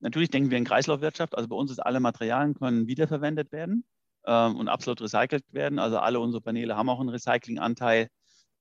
natürlich 0.00 0.30
denken 0.30 0.50
wir 0.50 0.58
in 0.58 0.64
Kreislaufwirtschaft. 0.64 1.34
Also 1.36 1.48
bei 1.48 1.56
uns 1.56 1.70
ist 1.70 1.78
alle 1.80 2.00
Materialien 2.00 2.54
können 2.54 2.86
wiederverwendet 2.86 3.52
werden 3.52 3.84
ähm, 4.24 4.56
und 4.56 4.68
absolut 4.68 5.00
recycelt 5.00 5.44
werden. 5.52 5.78
Also 5.78 5.98
alle 5.98 6.20
unsere 6.20 6.40
Paneele 6.40 6.76
haben 6.76 6.88
auch 6.88 7.00
einen 7.00 7.10
Recyclinganteil 7.10 8.08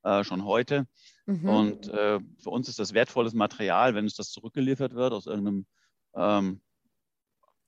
äh, 0.03 0.23
schon 0.23 0.45
heute. 0.45 0.87
Mhm. 1.25 1.49
Und 1.49 1.87
äh, 1.89 2.19
für 2.39 2.49
uns 2.49 2.69
ist 2.69 2.79
das 2.79 2.93
wertvolles 2.93 3.33
Material, 3.33 3.95
wenn 3.95 4.05
uns 4.05 4.15
das 4.15 4.31
zurückgeliefert 4.31 4.93
wird 4.93 5.13
aus 5.13 5.25
irgendeinem 5.25 5.65
ähm, 6.15 6.61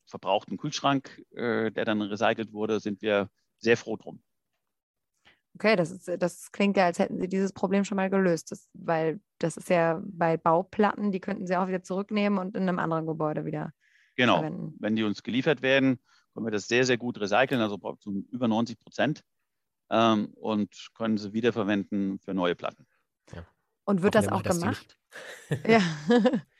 verbrauchten 0.05 0.57
Kühlschrank, 0.57 1.21
äh, 1.35 1.71
der 1.71 1.85
dann 1.85 2.01
recycelt 2.01 2.53
wurde, 2.53 2.79
sind 2.79 3.01
wir 3.01 3.29
sehr 3.59 3.77
froh 3.77 3.97
drum. 3.97 4.21
Okay, 5.57 5.75
das, 5.75 5.89
ist, 5.89 6.07
das 6.19 6.51
klingt 6.51 6.77
ja, 6.77 6.85
als 6.85 6.99
hätten 6.99 7.19
Sie 7.19 7.27
dieses 7.27 7.51
Problem 7.51 7.83
schon 7.83 7.95
mal 7.95 8.11
gelöst, 8.11 8.51
das, 8.51 8.69
weil 8.73 9.19
das 9.39 9.57
ist 9.57 9.71
ja 9.71 9.99
bei 10.05 10.37
Bauplatten, 10.37 11.11
die 11.11 11.19
könnten 11.19 11.47
Sie 11.47 11.57
auch 11.57 11.67
wieder 11.67 11.81
zurücknehmen 11.81 12.37
und 12.37 12.55
in 12.55 12.69
einem 12.69 12.77
anderen 12.77 13.07
Gebäude 13.07 13.43
wieder 13.43 13.73
genau. 14.15 14.35
verwenden. 14.35 14.75
Wenn 14.79 14.95
die 14.95 15.03
uns 15.03 15.23
geliefert 15.23 15.63
werden, 15.63 15.99
können 16.35 16.45
wir 16.45 16.51
das 16.51 16.67
sehr, 16.67 16.85
sehr 16.85 16.99
gut 16.99 17.19
recyceln, 17.19 17.59
also 17.59 17.77
zu 17.99 18.23
über 18.31 18.47
90 18.47 18.77
Prozent 18.77 19.23
ähm, 19.89 20.27
und 20.35 20.89
können 20.93 21.17
sie 21.17 21.33
wiederverwenden 21.33 22.19
für 22.19 22.35
neue 22.35 22.53
Platten. 22.53 22.85
Ja. 23.33 23.43
Und 23.83 24.03
wird 24.03 24.15
Hoffen 24.15 24.29
das 24.29 24.31
auch 24.31 24.43
gemacht? 24.43 24.99
ja. 25.65 25.81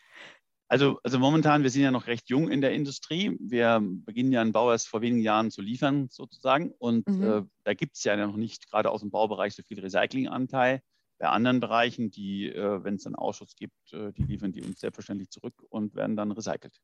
Also, 0.70 1.00
also 1.04 1.18
momentan, 1.18 1.64
wir 1.64 1.70
sind 1.70 1.84
ja 1.84 1.92
noch 1.92 2.08
recht 2.08 2.30
jung 2.30 2.50
in 2.50 2.60
der 2.60 2.74
Industrie. 2.74 3.38
Wir 3.40 3.80
beginnen 3.82 4.34
ja 4.34 4.42
einen 4.42 4.52
Bau 4.52 4.72
erst 4.72 4.90
vor 4.90 5.02
wenigen 5.02 5.22
Jahren 5.22 5.50
zu 5.50 5.62
liefern, 5.62 6.10
sozusagen. 6.10 6.72
Und 6.78 7.08
mhm. 7.08 7.24
äh, 7.24 7.44
da 7.64 7.74
gibt 7.74 7.96
es 7.96 8.04
ja 8.04 8.18
noch 8.18 8.36
nicht 8.36 8.70
gerade 8.70 8.92
aus 8.92 9.00
dem 9.00 9.10
Baubereich 9.10 9.56
so 9.56 9.64
viel 9.64 9.80
Recyclinganteil. 9.80 10.82
Bei 11.20 11.30
anderen 11.30 11.62
Bereichen, 11.62 12.12
die, 12.12 12.50
äh, 12.50 12.84
wenn 12.84 12.96
es 12.96 13.06
einen 13.06 13.16
Ausschuss 13.16 13.56
gibt, 13.56 13.94
äh, 13.94 14.12
die 14.12 14.24
liefern 14.24 14.52
die 14.52 14.62
uns 14.62 14.82
selbstverständlich 14.82 15.30
zurück 15.30 15.56
und 15.70 15.96
werden 15.96 16.18
dann 16.18 16.32
recycelt. 16.32 16.78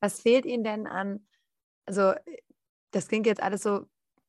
Was 0.00 0.20
fehlt 0.20 0.44
Ihnen 0.44 0.64
denn 0.64 0.86
an, 0.86 1.26
also 1.86 2.14
das 2.90 3.08
klingt 3.08 3.26
jetzt 3.26 3.42
alles 3.42 3.62
so, 3.62 3.86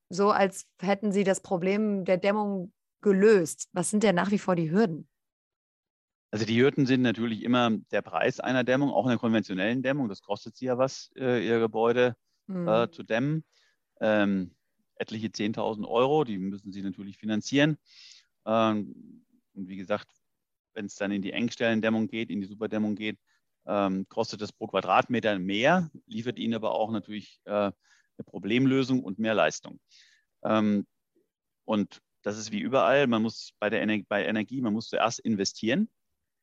so, 0.09 0.31
als 0.31 0.67
hätten 0.79 1.11
Sie 1.11 1.23
das 1.23 1.41
Problem 1.41 2.05
der 2.05 2.17
Dämmung 2.17 2.71
gelöst. 3.01 3.69
Was 3.73 3.89
sind 3.89 4.03
denn 4.03 4.15
nach 4.15 4.31
wie 4.31 4.39
vor 4.39 4.55
die 4.55 4.71
Hürden? 4.71 5.09
Also 6.29 6.45
die 6.45 6.59
Hürden 6.61 6.85
sind 6.85 7.01
natürlich 7.01 7.43
immer 7.43 7.71
der 7.91 8.01
Preis 8.01 8.39
einer 8.39 8.63
Dämmung, 8.63 8.89
auch 8.89 9.05
in 9.05 9.11
der 9.11 9.17
konventionellen 9.17 9.81
Dämmung. 9.81 10.09
Das 10.09 10.21
kostet 10.21 10.55
sie 10.57 10.65
ja 10.65 10.77
was, 10.77 11.11
äh, 11.15 11.45
ihr 11.45 11.59
Gebäude 11.59 12.15
mhm. 12.47 12.67
äh, 12.67 12.91
zu 12.91 13.03
dämmen. 13.03 13.45
Ähm, 14.01 14.55
etliche 14.95 15.27
10.000 15.27 15.87
Euro, 15.87 16.23
die 16.23 16.37
müssen 16.37 16.71
sie 16.71 16.81
natürlich 16.81 17.17
finanzieren. 17.17 17.77
Ähm, 18.45 19.23
und 19.53 19.69
wie 19.69 19.77
gesagt, 19.77 20.09
wenn 20.73 20.85
es 20.85 20.95
dann 20.95 21.11
in 21.11 21.21
die 21.21 21.31
Engstellendämmung 21.31 22.07
geht, 22.07 22.29
in 22.29 22.41
die 22.41 22.47
Superdämmung 22.47 22.95
geht, 22.95 23.19
ähm, 23.65 24.07
kostet 24.09 24.41
das 24.41 24.51
pro 24.51 24.67
Quadratmeter 24.67 25.39
mehr, 25.39 25.89
liefert 26.07 26.39
ihnen 26.39 26.55
aber 26.55 26.71
auch 26.71 26.91
natürlich 26.91 27.39
äh, 27.45 27.51
eine 27.51 27.73
Problemlösung 28.25 29.03
und 29.03 29.17
mehr 29.17 29.33
Leistung. 29.33 29.79
Ähm, 30.43 30.85
und 31.65 32.01
das 32.21 32.37
ist 32.37 32.51
wie 32.51 32.59
überall, 32.59 33.07
man 33.07 33.21
muss 33.21 33.53
bei 33.59 33.69
der 33.69 33.81
Ener 33.81 33.99
bei 34.07 34.25
Energie, 34.25 34.61
man 34.61 34.73
muss 34.73 34.89
zuerst 34.89 35.19
investieren 35.19 35.89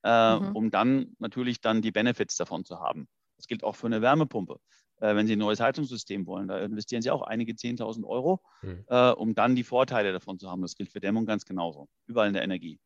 äh, 0.05 0.38
mhm. 0.38 0.55
um 0.55 0.71
dann 0.71 1.17
natürlich 1.19 1.61
dann 1.61 1.83
die 1.83 1.90
Benefits 1.90 2.37
davon 2.37 2.64
zu 2.64 2.79
haben. 2.79 3.09
Das 3.37 3.47
gilt 3.47 3.64
auch 3.64 3.75
für 3.75 3.87
eine 3.87 4.03
Wärmepumpe. 4.03 4.61
Äh, 5.01 5.17
wenn 5.17 5.27
Sie 5.27 5.35
ein 5.35 5.38
neues 5.38 5.61
Heizungssystem 5.61 6.27
wollen, 6.27 6.47
da 6.47 6.59
investieren 6.59 7.03
Sie 7.03 7.11
auch 7.11 7.23
einige 7.23 7.53
10.000 7.53 8.05
Euro, 8.07 8.40
mhm. 8.62 8.85
äh, 8.87 9.11
um 9.11 9.35
dann 9.35 9.57
die 9.57 9.64
Vorteile 9.64 10.12
davon 10.12 10.38
zu 10.38 10.51
haben. 10.51 10.62
Das 10.62 10.77
gilt 10.77 10.90
für 10.90 11.01
Dämmung 11.01 11.27
ganz 11.27 11.45
genauso, 11.45 11.88
überall 12.07 12.29
in 12.29 12.35
der 12.35 12.43
Energie. 12.43 12.79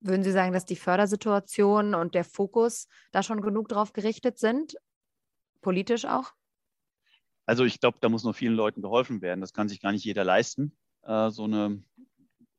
Würden 0.00 0.22
Sie 0.22 0.30
sagen, 0.30 0.52
dass 0.52 0.64
die 0.64 0.76
Fördersituation 0.76 1.94
und 1.94 2.14
der 2.14 2.24
Fokus 2.24 2.86
da 3.10 3.22
schon 3.22 3.40
genug 3.40 3.68
drauf 3.68 3.92
gerichtet 3.92 4.38
sind? 4.38 4.76
Politisch 5.60 6.04
auch? 6.04 6.32
Also 7.46 7.64
ich 7.64 7.80
glaube, 7.80 7.98
da 8.00 8.08
muss 8.08 8.24
noch 8.24 8.34
vielen 8.34 8.54
Leuten 8.54 8.80
geholfen 8.80 9.22
werden. 9.22 9.40
Das 9.40 9.52
kann 9.52 9.68
sich 9.68 9.80
gar 9.80 9.90
nicht 9.90 10.04
jeder 10.04 10.22
leisten, 10.22 10.76
äh, 11.02 11.30
so 11.30 11.44
eine 11.44 11.82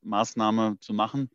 Maßnahme 0.02 0.76
zu 0.80 0.92
machen. 0.92 1.30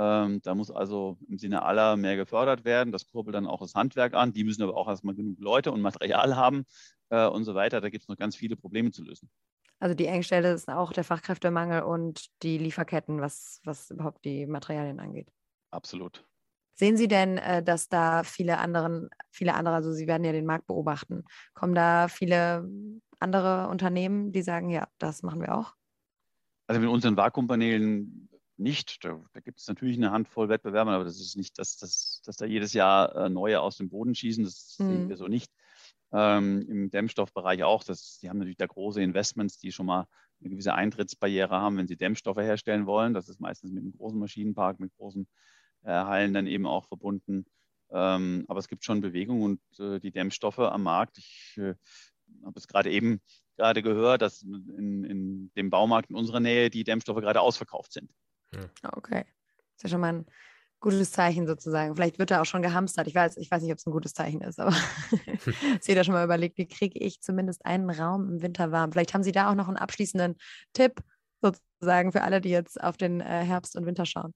Ähm, 0.00 0.40
da 0.42 0.54
muss 0.54 0.70
also 0.70 1.18
im 1.28 1.38
Sinne 1.38 1.64
aller 1.64 1.96
mehr 1.96 2.14
gefördert 2.14 2.64
werden. 2.64 2.92
Das 2.92 3.08
kurbelt 3.10 3.34
dann 3.34 3.48
auch 3.48 3.60
das 3.60 3.74
Handwerk 3.74 4.14
an. 4.14 4.32
Die 4.32 4.44
müssen 4.44 4.62
aber 4.62 4.76
auch 4.76 4.86
erstmal 4.86 5.16
genug 5.16 5.40
Leute 5.40 5.72
und 5.72 5.80
Material 5.80 6.36
haben 6.36 6.64
äh, 7.08 7.26
und 7.26 7.42
so 7.42 7.56
weiter. 7.56 7.80
Da 7.80 7.90
gibt 7.90 8.02
es 8.02 8.08
noch 8.08 8.16
ganz 8.16 8.36
viele 8.36 8.54
Probleme 8.54 8.92
zu 8.92 9.02
lösen. 9.02 9.28
Also 9.80 9.96
die 9.96 10.06
Engstelle 10.06 10.52
ist 10.52 10.68
auch 10.68 10.92
der 10.92 11.02
Fachkräftemangel 11.02 11.82
und 11.82 12.26
die 12.44 12.58
Lieferketten, 12.58 13.20
was, 13.20 13.60
was 13.64 13.90
überhaupt 13.90 14.24
die 14.24 14.46
Materialien 14.46 15.00
angeht. 15.00 15.32
Absolut. 15.72 16.24
Sehen 16.74 16.96
Sie 16.96 17.08
denn, 17.08 17.38
äh, 17.38 17.60
dass 17.60 17.88
da 17.88 18.22
viele 18.22 18.58
anderen, 18.58 19.08
viele 19.32 19.54
andere, 19.54 19.74
also 19.74 19.92
Sie 19.92 20.06
werden 20.06 20.22
ja 20.22 20.30
den 20.30 20.46
Markt 20.46 20.68
beobachten, 20.68 21.24
kommen 21.54 21.74
da 21.74 22.06
viele 22.06 22.68
andere 23.18 23.66
Unternehmen, 23.66 24.30
die 24.30 24.42
sagen, 24.42 24.70
ja, 24.70 24.86
das 24.98 25.24
machen 25.24 25.40
wir 25.40 25.56
auch? 25.56 25.74
Also 26.68 26.80
mit 26.80 26.88
unseren 26.88 27.16
Vakuumpaneelen 27.16 28.27
nicht. 28.58 29.04
Da, 29.04 29.20
da, 29.32 29.40
gibt 29.40 29.60
es 29.60 29.68
natürlich 29.68 29.96
eine 29.96 30.10
Handvoll 30.10 30.48
Wettbewerber, 30.48 30.92
aber 30.92 31.04
das 31.04 31.20
ist 31.20 31.36
nicht, 31.36 31.58
dass, 31.58 31.76
dass, 31.76 32.22
dass 32.24 32.36
da 32.36 32.46
jedes 32.46 32.72
Jahr 32.72 33.14
äh, 33.14 33.28
neue 33.28 33.60
aus 33.60 33.76
dem 33.76 33.88
Boden 33.88 34.14
schießen. 34.14 34.44
Das 34.44 34.76
mhm. 34.78 34.88
sehen 34.88 35.08
wir 35.08 35.16
so 35.16 35.28
nicht. 35.28 35.52
Ähm, 36.12 36.62
Im 36.68 36.90
Dämmstoffbereich 36.90 37.64
auch. 37.64 37.84
Das, 37.84 38.18
die 38.20 38.28
haben 38.28 38.38
natürlich 38.38 38.56
da 38.56 38.66
große 38.66 39.02
Investments, 39.02 39.58
die 39.58 39.72
schon 39.72 39.86
mal 39.86 40.06
eine 40.40 40.50
gewisse 40.50 40.74
Eintrittsbarriere 40.74 41.54
haben, 41.60 41.76
wenn 41.76 41.88
sie 41.88 41.96
Dämmstoffe 41.96 42.38
herstellen 42.38 42.86
wollen. 42.86 43.14
Das 43.14 43.28
ist 43.28 43.40
meistens 43.40 43.72
mit 43.72 43.82
einem 43.82 43.92
großen 43.92 44.18
Maschinenpark, 44.18 44.80
mit 44.80 44.92
großen 44.96 45.26
äh, 45.82 45.90
Hallen 45.90 46.34
dann 46.34 46.46
eben 46.46 46.66
auch 46.66 46.86
verbunden. 46.86 47.46
Ähm, 47.90 48.44
aber 48.48 48.60
es 48.60 48.68
gibt 48.68 48.84
schon 48.84 49.00
Bewegung 49.00 49.42
und 49.42 49.60
äh, 49.78 49.98
die 49.98 50.10
Dämmstoffe 50.10 50.58
am 50.58 50.82
Markt. 50.82 51.18
Ich 51.18 51.54
äh, 51.56 51.74
habe 52.44 52.58
es 52.58 52.68
gerade 52.68 52.90
eben 52.90 53.20
gerade 53.56 53.82
gehört, 53.82 54.22
dass 54.22 54.42
in, 54.42 55.04
in, 55.04 55.52
dem 55.56 55.70
Baumarkt 55.70 56.10
in 56.10 56.16
unserer 56.16 56.40
Nähe 56.40 56.70
die 56.70 56.84
Dämmstoffe 56.84 57.20
gerade 57.20 57.40
ausverkauft 57.40 57.92
sind. 57.92 58.10
Ah, 58.82 58.96
okay. 58.96 59.24
Das 59.24 59.76
ist 59.76 59.82
ja 59.84 59.88
schon 59.90 60.00
mal 60.00 60.12
ein 60.12 60.26
gutes 60.80 61.10
Zeichen 61.10 61.46
sozusagen. 61.46 61.94
Vielleicht 61.94 62.18
wird 62.18 62.30
er 62.30 62.40
auch 62.40 62.46
schon 62.46 62.62
gehamstert. 62.62 63.06
Ich 63.06 63.14
weiß, 63.14 63.36
ich 63.36 63.50
weiß 63.50 63.62
nicht, 63.62 63.72
ob 63.72 63.78
es 63.78 63.86
ein 63.86 63.92
gutes 63.92 64.14
Zeichen 64.14 64.40
ist, 64.40 64.60
aber 64.60 64.72
Sie 65.80 65.94
da 65.94 66.04
schon 66.04 66.14
mal 66.14 66.24
überlegt, 66.24 66.58
wie 66.58 66.68
kriege 66.68 66.98
ich 66.98 67.20
zumindest 67.20 67.64
einen 67.66 67.90
Raum 67.90 68.28
im 68.28 68.42
Winter 68.42 68.72
warm? 68.72 68.92
Vielleicht 68.92 69.14
haben 69.14 69.22
Sie 69.22 69.32
da 69.32 69.50
auch 69.50 69.54
noch 69.54 69.68
einen 69.68 69.76
abschließenden 69.76 70.36
Tipp 70.72 71.00
sozusagen 71.40 72.12
für 72.12 72.22
alle, 72.22 72.40
die 72.40 72.50
jetzt 72.50 72.82
auf 72.82 72.96
den 72.96 73.20
äh, 73.20 73.44
Herbst 73.44 73.76
und 73.76 73.86
Winter 73.86 74.06
schauen. 74.06 74.32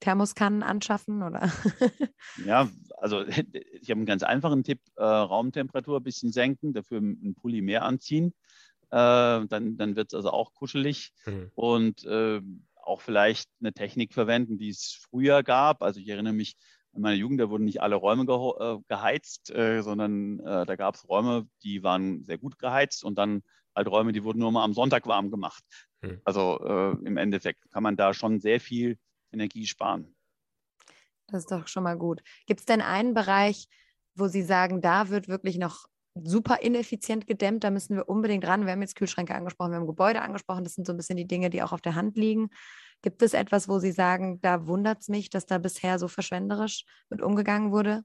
Thermoskannen 0.00 0.62
anschaffen 0.62 1.22
oder? 1.22 1.50
ja, 2.46 2.68
also 2.98 3.24
ich 3.26 3.90
habe 3.90 3.98
einen 3.98 4.06
ganz 4.06 4.22
einfachen 4.22 4.62
Tipp: 4.62 4.80
äh, 4.96 5.02
Raumtemperatur 5.02 5.98
ein 5.98 6.04
bisschen 6.04 6.30
senken, 6.32 6.72
dafür 6.72 6.98
einen 6.98 7.34
Pulli 7.34 7.62
mehr 7.62 7.84
anziehen. 7.84 8.32
Äh, 8.90 9.46
dann 9.46 9.76
dann 9.76 9.96
wird 9.96 10.12
es 10.12 10.14
also 10.14 10.30
auch 10.30 10.54
kuschelig. 10.54 11.12
Mhm. 11.26 11.50
Und 11.54 12.04
äh, 12.04 12.40
auch 12.88 13.00
vielleicht 13.00 13.48
eine 13.60 13.72
Technik 13.72 14.12
verwenden, 14.14 14.58
die 14.58 14.70
es 14.70 14.98
früher 15.08 15.42
gab. 15.42 15.82
Also 15.82 16.00
ich 16.00 16.08
erinnere 16.08 16.32
mich 16.32 16.56
in 16.94 17.02
meiner 17.02 17.16
Jugend, 17.16 17.40
da 17.40 17.50
wurden 17.50 17.64
nicht 17.64 17.82
alle 17.82 17.96
Räume 17.96 18.26
ge 18.26 18.78
geheizt, 18.88 19.50
äh, 19.50 19.82
sondern 19.82 20.40
äh, 20.40 20.66
da 20.66 20.76
gab 20.76 20.94
es 20.94 21.08
Räume, 21.08 21.46
die 21.62 21.82
waren 21.82 22.24
sehr 22.24 22.38
gut 22.38 22.58
geheizt 22.58 23.04
und 23.04 23.16
dann 23.16 23.42
halt 23.74 23.88
Räume, 23.88 24.12
die 24.12 24.24
wurden 24.24 24.40
nur 24.40 24.50
mal 24.50 24.64
am 24.64 24.74
Sonntag 24.74 25.06
warm 25.06 25.30
gemacht. 25.30 25.62
Hm. 26.02 26.20
Also 26.24 26.58
äh, 26.64 27.06
im 27.06 27.16
Endeffekt 27.16 27.70
kann 27.70 27.82
man 27.82 27.96
da 27.96 28.14
schon 28.14 28.40
sehr 28.40 28.60
viel 28.60 28.98
Energie 29.32 29.66
sparen. 29.66 30.14
Das 31.28 31.40
ist 31.40 31.50
doch 31.50 31.68
schon 31.68 31.82
mal 31.82 31.96
gut. 31.96 32.22
Gibt 32.46 32.60
es 32.60 32.66
denn 32.66 32.80
einen 32.80 33.14
Bereich, 33.14 33.68
wo 34.14 34.26
Sie 34.28 34.42
sagen, 34.42 34.80
da 34.80 35.10
wird 35.10 35.28
wirklich 35.28 35.58
noch 35.58 35.86
super 36.24 36.60
ineffizient 36.62 37.26
gedämmt, 37.26 37.64
da 37.64 37.70
müssen 37.70 37.96
wir 37.96 38.08
unbedingt 38.08 38.46
ran. 38.46 38.64
Wir 38.64 38.72
haben 38.72 38.82
jetzt 38.82 38.96
Kühlschränke 38.96 39.34
angesprochen, 39.34 39.72
wir 39.72 39.76
haben 39.76 39.86
Gebäude 39.86 40.22
angesprochen, 40.22 40.64
das 40.64 40.74
sind 40.74 40.86
so 40.86 40.92
ein 40.92 40.96
bisschen 40.96 41.16
die 41.16 41.26
Dinge, 41.26 41.50
die 41.50 41.62
auch 41.62 41.72
auf 41.72 41.80
der 41.80 41.94
Hand 41.94 42.16
liegen. 42.16 42.50
Gibt 43.02 43.22
es 43.22 43.32
etwas, 43.32 43.68
wo 43.68 43.78
Sie 43.78 43.92
sagen, 43.92 44.40
da 44.40 44.66
wundert 44.66 45.02
es 45.02 45.08
mich, 45.08 45.30
dass 45.30 45.46
da 45.46 45.58
bisher 45.58 45.98
so 45.98 46.08
verschwenderisch 46.08 46.84
mit 47.10 47.22
umgegangen 47.22 47.70
wurde? 47.70 48.02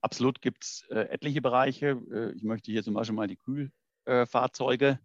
Absolut 0.00 0.42
gibt 0.42 0.64
es 0.64 0.84
äh, 0.90 1.08
etliche 1.08 1.40
Bereiche. 1.40 1.98
Äh, 2.12 2.32
ich 2.32 2.42
möchte 2.42 2.70
hier 2.70 2.82
zum 2.82 2.94
Beispiel 2.94 3.14
mal 3.14 3.28
die 3.28 3.38
Kühlfahrzeuge 3.38 4.98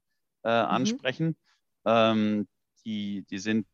äh, 0.43 0.49
mhm. 0.49 0.69
ansprechen. 0.69 1.37
Ähm, 1.85 2.47
die, 2.85 3.25
die 3.29 3.39
sind 3.39 3.67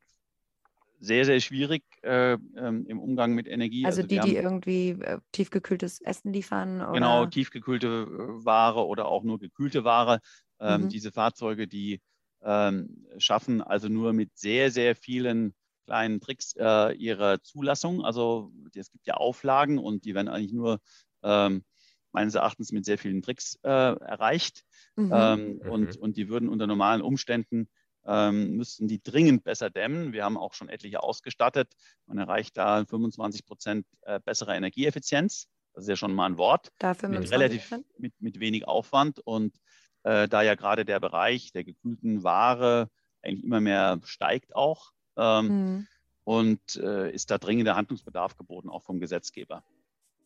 sehr, 1.00 1.26
sehr 1.26 1.40
schwierig 1.40 1.84
äh, 2.04 2.34
ähm, 2.34 2.86
im 2.88 3.00
Umgang 3.00 3.34
mit 3.34 3.48
Energie. 3.48 3.86
Also, 3.86 4.02
also 4.02 4.08
die, 4.08 4.20
die 4.20 4.36
irgendwie 4.36 4.90
äh, 4.90 5.20
tiefgekühltes 5.32 6.02
Essen 6.02 6.34
liefern? 6.34 6.82
Oder? 6.82 6.94
Genau, 6.94 7.26
tiefgekühlte 7.26 7.88
äh, 7.88 8.46
Ware 8.46 8.86
oder 8.86 9.08
auch 9.08 9.24
nur 9.24 9.40
gekühlte 9.40 9.84
Ware. 9.84 10.20
Ähm, 10.60 10.84
mhm. 10.84 10.90
Diese 10.90 11.12
Fahrzeuge, 11.12 11.68
die 11.68 12.02
ähm, 12.44 13.06
schaffen 13.18 13.62
also 13.62 13.90
nur 13.90 14.14
mit 14.14 14.38
sehr, 14.38 14.72
sehr 14.72 14.96
vielen 14.96 15.54
kleinen 15.86 16.20
Tricks 16.20 16.56
äh, 16.58 16.94
ihre 16.96 17.42
Zulassung. 17.42 18.04
Also 18.04 18.52
es 18.74 18.92
gibt 18.92 19.08
ja 19.08 19.16
Auflagen 19.16 19.78
und 19.78 20.06
die 20.06 20.16
werden 20.16 20.28
eigentlich 20.28 20.54
nur 20.54 20.80
ähm, 21.24 21.64
meines 22.12 22.36
Erachtens 22.36 22.72
mit 22.72 22.86
sehr 22.86 22.98
vielen 22.98 23.22
Tricks 23.22 23.60
äh, 23.64 23.70
erreicht. 23.70 24.64
Mhm. 24.96 25.12
Ähm, 25.14 25.54
mhm. 25.64 25.70
Und, 25.70 25.98
und 25.98 26.18
die 26.18 26.30
würden 26.30 26.50
unter 26.50 26.68
normalen 26.68 27.02
Umständen 27.02 27.68
ähm, 28.06 28.56
müssten 28.56 28.88
die 28.88 29.02
dringend 29.02 29.44
besser 29.44 29.70
dämmen. 29.70 30.14
Wir 30.14 30.24
haben 30.24 30.38
auch 30.38 30.54
schon 30.54 30.70
etliche 30.70 31.02
ausgestattet. 31.02 31.74
Man 32.06 32.18
erreicht 32.18 32.58
da 32.58 32.86
25 32.86 33.46
Prozent 33.46 33.86
äh, 34.02 34.20
bessere 34.24 34.56
Energieeffizienz. 34.56 35.48
Das 35.74 35.84
ist 35.84 35.90
ja 35.90 35.96
schon 35.96 36.14
mal 36.14 36.28
ein 36.28 36.38
Wort. 36.38 36.72
Dafür 36.80 37.10
mit 37.10 37.30
relativ 37.32 37.74
mit, 37.98 38.14
mit 38.20 38.40
wenig 38.40 38.68
Aufwand. 38.68 39.20
Und 39.20 39.56
äh, 40.04 40.28
da 40.28 40.42
ja 40.42 40.56
gerade 40.56 40.86
der 40.86 41.00
Bereich 41.00 41.52
der 41.52 41.64
gekühlten 41.64 42.24
Ware 42.24 42.90
eigentlich 43.22 43.44
immer 43.44 43.60
mehr 43.60 44.00
steigt 44.04 44.56
auch. 44.56 44.92
Ähm, 45.18 45.48
mhm. 45.48 45.88
Und 46.24 46.76
äh, 46.78 47.12
ist 47.12 47.30
da 47.30 47.38
dringender 47.38 47.76
Handlungsbedarf 47.76 48.36
geboten, 48.36 48.70
auch 48.70 48.82
vom 48.82 49.00
Gesetzgeber, 49.00 49.64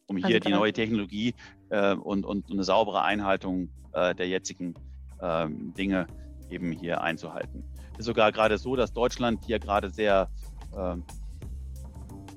um 0.08 0.16
hier 0.16 0.28
also 0.28 0.40
die 0.40 0.52
neue 0.52 0.72
Technologie 0.72 1.36
äh, 1.70 1.94
und, 1.94 2.26
und, 2.26 2.50
eine 2.50 2.64
saubere 2.64 3.02
Einhaltung 3.02 3.70
äh, 3.92 4.16
der 4.16 4.30
jetzigen 4.30 4.76
ähm, 5.22 5.74
Dinge 5.74 6.08
eben 6.52 6.72
hier 6.72 7.02
einzuhalten. 7.02 7.64
Es 7.94 8.00
ist 8.00 8.06
sogar 8.06 8.32
gerade 8.32 8.58
so, 8.58 8.76
dass 8.76 8.94
Deutschland 8.94 9.44
hier 9.46 9.60
gerade 9.60 9.90
sehr, 9.90 10.30
äh, 10.76 10.96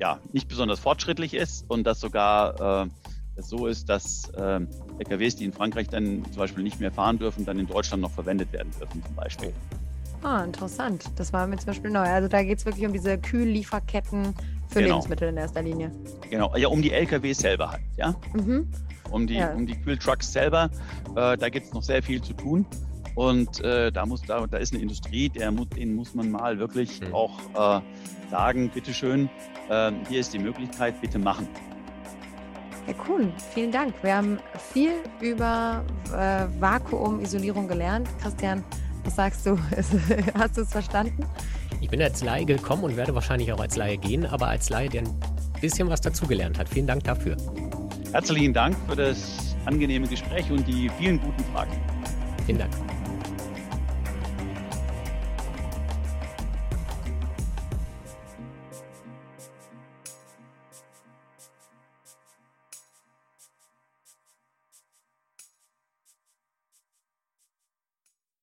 ja, 0.01 0.19
nicht 0.33 0.49
besonders 0.49 0.81
fortschrittlich 0.81 1.35
ist 1.35 1.65
und 1.69 1.85
dass 1.85 2.01
sogar 2.01 2.85
äh, 2.85 2.89
es 3.37 3.49
so 3.49 3.67
ist, 3.67 3.89
dass 3.89 4.29
äh, 4.37 4.61
LKWs, 4.99 5.37
die 5.37 5.45
in 5.45 5.53
Frankreich 5.53 5.89
dann 5.89 6.25
zum 6.25 6.37
Beispiel 6.37 6.63
nicht 6.63 6.81
mehr 6.81 6.93
fahren 6.93 7.19
dürfen, 7.19 7.45
dann 7.45 7.59
in 7.59 7.67
Deutschland 7.67 8.03
noch 8.03 8.11
verwendet 8.11 8.53
werden 8.53 8.73
dürfen 8.79 9.03
zum 9.05 9.15
Beispiel. 9.15 9.53
Ah, 10.23 10.45
interessant. 10.45 11.11
Das 11.17 11.33
war 11.33 11.47
mir 11.47 11.57
zum 11.57 11.67
Beispiel 11.67 11.91
neu. 11.91 12.01
Also 12.01 12.29
da 12.29 12.43
geht 12.43 12.59
es 12.59 12.65
wirklich 12.65 12.87
um 12.87 12.93
diese 12.93 13.19
Kühllieferketten 13.19 14.35
für 14.69 14.81
genau. 14.81 14.97
Lebensmittel 14.97 15.29
in 15.29 15.37
erster 15.37 15.63
Linie. 15.63 15.91
Genau, 16.31 16.55
ja, 16.57 16.69
um 16.69 16.81
die 16.81 16.93
LKWs 16.93 17.39
selber 17.39 17.73
halt, 17.73 17.83
ja. 17.97 18.15
Mhm. 18.33 18.71
Um 19.11 19.27
die, 19.27 19.35
ja. 19.35 19.53
um 19.53 19.67
die 19.67 19.75
Kühltrucks 19.75 20.33
selber. 20.33 20.71
Äh, 21.17 21.37
da 21.37 21.49
gibt 21.49 21.67
es 21.67 21.73
noch 21.73 21.83
sehr 21.83 22.03
viel 22.03 22.23
zu 22.23 22.33
tun. 22.35 22.67
Und 23.15 23.61
äh, 23.61 23.93
da, 23.93 24.07
muss, 24.07 24.23
da, 24.23 24.47
da 24.47 24.57
ist 24.57 24.73
eine 24.73 24.83
Industrie, 24.83 25.29
der 25.29 25.51
muss, 25.51 25.69
denen 25.71 25.95
muss 25.95 26.15
man 26.15 26.31
mal 26.31 26.59
wirklich 26.59 27.01
mhm. 27.01 27.15
auch 27.15 27.39
äh, 27.79 27.81
sagen, 28.31 28.71
bitteschön, 28.71 29.29
äh, 29.69 29.93
hier 30.09 30.21
ist 30.21 30.33
die 30.33 30.39
Möglichkeit, 30.39 31.01
bitte 31.01 31.19
machen. 31.19 31.47
Ja, 32.87 32.95
cool. 33.09 33.33
Vielen 33.55 33.71
Dank. 33.71 33.95
Wir 34.03 34.17
haben 34.17 34.39
viel 34.73 34.93
über 35.21 35.85
äh, 36.09 36.47
Vakuumisolierung 36.61 37.69
gelernt. 37.69 38.09
Christian, 38.21 38.65
was 39.05 39.17
sagst 39.17 39.47
du? 39.47 39.59
Hast 40.35 40.57
du 40.57 40.63
es 40.63 40.71
verstanden? 40.71 41.25
Ich 41.81 41.89
bin 41.89 42.01
als 42.03 42.23
Laie 42.23 42.45
gekommen 42.45 42.85
und 42.85 42.97
werde 42.97 43.15
wahrscheinlich 43.15 43.53
auch 43.53 43.61
als 43.61 43.77
Laie 43.77 43.99
gehen, 43.99 44.27
aber 44.27 44.49
als 44.49 44.71
Laie, 44.71 44.89
der 44.89 45.03
ein 45.03 45.61
bisschen 45.61 45.89
was 45.89 46.01
dazugelernt 46.01 46.59
hat. 46.59 46.69
Vielen 46.69 46.87
Dank 46.87 47.05
dafür. 47.05 47.37
Herzlichen 48.13 48.53
Dank 48.53 48.77
für 48.89 48.97
das 48.97 49.57
angenehme 49.65 50.07
Gespräch 50.07 50.51
und 50.51 50.67
die 50.67 50.91
vielen 50.99 51.21
guten 51.21 51.45
Fragen. 51.53 51.73
Vielen 52.47 52.59
Dank. 52.59 52.73